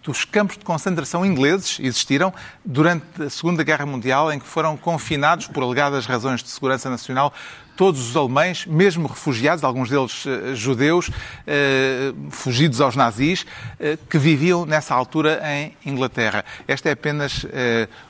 [0.08, 2.34] dos campos de concentração ingleses existiram
[2.64, 7.34] durante a Segunda Guerra Mundial, em que foram confinados, por alegadas razões de segurança nacional,
[7.78, 14.18] todos os alemães, mesmo refugiados, alguns deles uh, judeus, uh, fugidos aos nazis, uh, que
[14.18, 16.44] viviam nessa altura em Inglaterra.
[16.68, 17.46] Esta é apenas,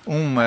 [0.06, 0.44] uma,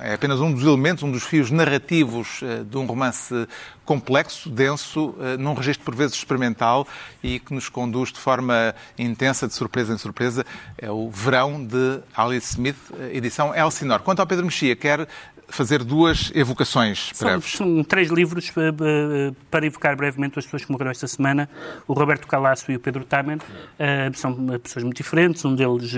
[0.00, 3.46] é apenas um dos elementos, um dos fios narrativos de um romance
[3.84, 6.86] complexo, denso, eh, num registro por vezes experimental
[7.22, 10.44] e que nos conduz de forma intensa, de surpresa em surpresa.
[10.78, 14.02] É o Verão de Alice Smith, eh, edição Elsinore.
[14.02, 15.06] Quanto ao Pedro Mexia, quer
[15.54, 17.52] fazer duas evocações breves.
[17.52, 21.48] São, são três livros uh, uh, para evocar brevemente as pessoas que morreram esta semana.
[21.86, 25.44] O Roberto Calasso e o Pedro Taman uh, são pessoas muito diferentes.
[25.44, 25.94] Um deles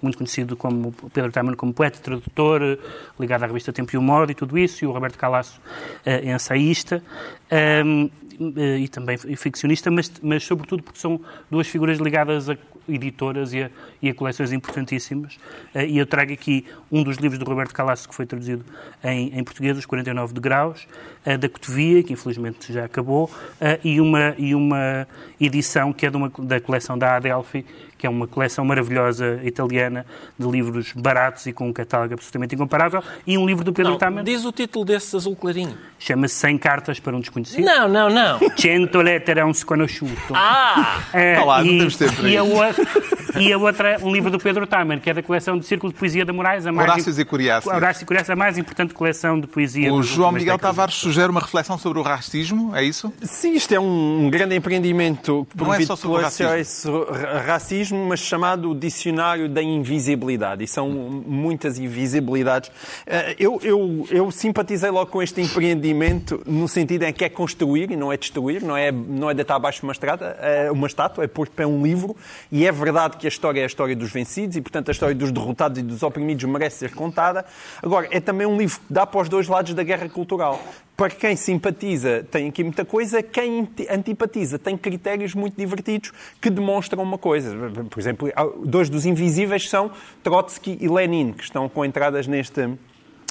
[0.00, 2.78] muito conhecido como Pedro Taman como poeta, tradutor,
[3.20, 4.84] ligado à revista Tempo e Humor e tudo isso.
[4.84, 5.60] E o Roberto Calasso
[6.04, 7.02] é ensaísta.
[7.84, 8.10] Um,
[8.78, 11.20] e também ficcionista, mas, mas sobretudo porque são
[11.50, 12.56] duas figuras ligadas a
[12.88, 13.70] editoras e a,
[14.02, 15.36] e a coleções importantíssimas.
[15.74, 18.64] Uh, e eu trago aqui um dos livros do Roberto Calasso, que foi traduzido
[19.02, 20.86] em, em português, Os 49 de Graus,
[21.26, 23.30] uh, da Cotovia, que infelizmente já acabou,
[23.82, 25.06] e, uma, e uma
[25.40, 27.64] edição que é uma, da coleção da Adelphi,
[28.04, 30.04] que é uma coleção maravilhosa italiana
[30.38, 33.98] de livros baratos e com um catálogo absolutamente incomparável, e um livro do Pedro não,
[33.98, 34.22] Taman.
[34.22, 35.74] Diz o título desse azul clarinho.
[35.98, 37.64] Chama-se 100 Cartas para um Desconhecido.
[37.64, 38.38] Não, não, não.
[38.58, 40.34] Cento lettere a um sconosciuto.
[40.34, 41.00] Ah!
[41.14, 43.13] É, Tá lá, não e, temos tempo para e, a isso.
[43.38, 45.98] E a outra, um livro do Pedro Taman, que é da coleção de Círculo de
[45.98, 46.66] Poesia da Moraes.
[46.66, 47.74] A mais Horácios e Curiáceos.
[47.74, 50.76] Horácio e Curiáceos, a mais importante coleção de poesia O João Miguel décadas.
[50.76, 53.12] Tavares sugere uma reflexão sobre o racismo, é isso?
[53.22, 56.64] Sim, isto é um grande empreendimento Não é só sobre racismo.
[56.64, 56.86] SOS
[57.46, 60.64] Racismo, mas chamado Dicionário da Invisibilidade.
[60.64, 62.70] E são muitas invisibilidades.
[63.06, 67.90] Eh, Eu, eu, eu simpatizei logo com este empreendimento no sentido em que é construir
[67.90, 71.24] e não é destruir, não é, não é deitar abaixo uma, estrada, é uma estátua,
[71.24, 72.16] é pôr de pé um livro.
[72.50, 75.14] E é verdade que a história é a história dos vencidos e, portanto, a história
[75.14, 77.44] dos derrotados e dos oprimidos merece ser contada.
[77.82, 80.60] Agora, é também um livro que dá para os dois lados da guerra cultural.
[80.96, 83.22] Para quem simpatiza, tem aqui muita coisa.
[83.22, 87.56] Quem anti- antipatiza tem critérios muito divertidos que demonstram uma coisa.
[87.90, 88.32] Por exemplo,
[88.64, 89.90] dois dos invisíveis são
[90.22, 92.68] Trotsky e Lenin, que estão com entradas neste,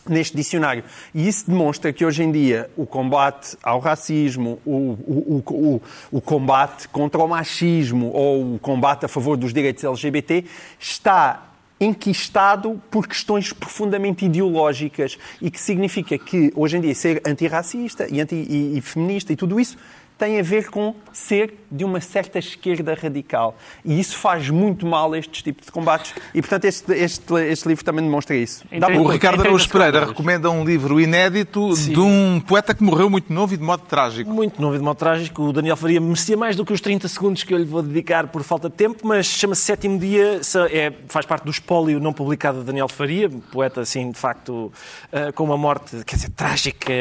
[0.08, 0.84] neste dicionário.
[1.14, 5.82] E isso demonstra que hoje em dia o combate ao racismo, o, o, o,
[6.12, 10.46] o, combate contra o machismo ou o combate a favor dos direitos LGBT
[10.80, 11.50] está
[11.80, 18.22] enquistado por questões profundamente ideológicas e que significa que hoje em dia ser antirracista e,
[18.22, 19.78] anti, e, e feminista e tudo isso
[20.18, 23.56] tem a ver com ser de uma certa esquerda radical.
[23.84, 26.14] E isso faz muito mal a estes tipos de combates.
[26.34, 28.64] E, portanto, este, este, este livro também demonstra isso.
[29.00, 33.32] O Ricardo Araújo 30 Pereira recomenda um livro inédito de um poeta que morreu muito
[33.34, 34.30] novo e de modo trágico.
[34.30, 35.44] Muito novo e de modo trágico.
[35.44, 38.28] O Daniel Faria merecia mais do que os 30 segundos que eu lhe vou dedicar
[38.28, 40.42] por falta de tempo, mas chama-se Sétimo Dia,
[40.72, 44.72] é, faz parte do espólio não publicado de Daniel Faria, poeta, assim, de facto,
[45.12, 46.94] eh, com uma morte, quer dizer, trágica,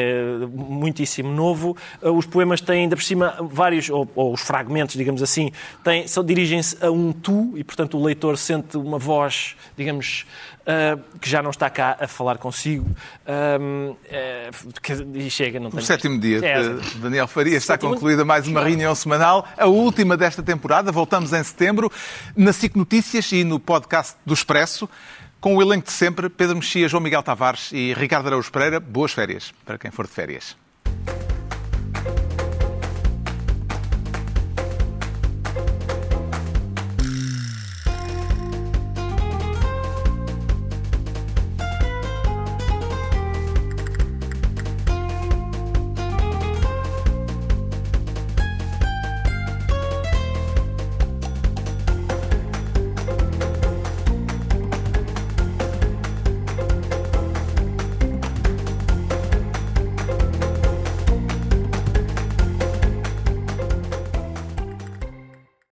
[0.51, 1.75] muitíssimo novo.
[2.01, 5.51] Eh, Os poemas têm, ainda por cima, vários, ou, ou os fragmentos, digamos assim,
[5.83, 10.25] têm, são, dirigem-se a um tu, e, portanto, o leitor sente uma voz, digamos,
[10.65, 12.89] eh, que já não está cá a falar consigo.
[13.25, 14.49] Eh,
[14.81, 18.23] que- e chega, não O tem sétimo dia É, de Daniel Faria está Sétimo- concluída
[18.23, 20.91] mais uma reunião semanal, a última desta temporada.
[20.91, 21.91] Voltamos em setembro
[22.35, 24.87] na SIC Notícias e no podcast do Expresso,
[25.41, 28.79] com o elenco de sempre, Pedro Mexia, João Miguel Tavares e Ricardo Araújo Pereira.
[28.79, 30.55] Boas férias para quem for de férias.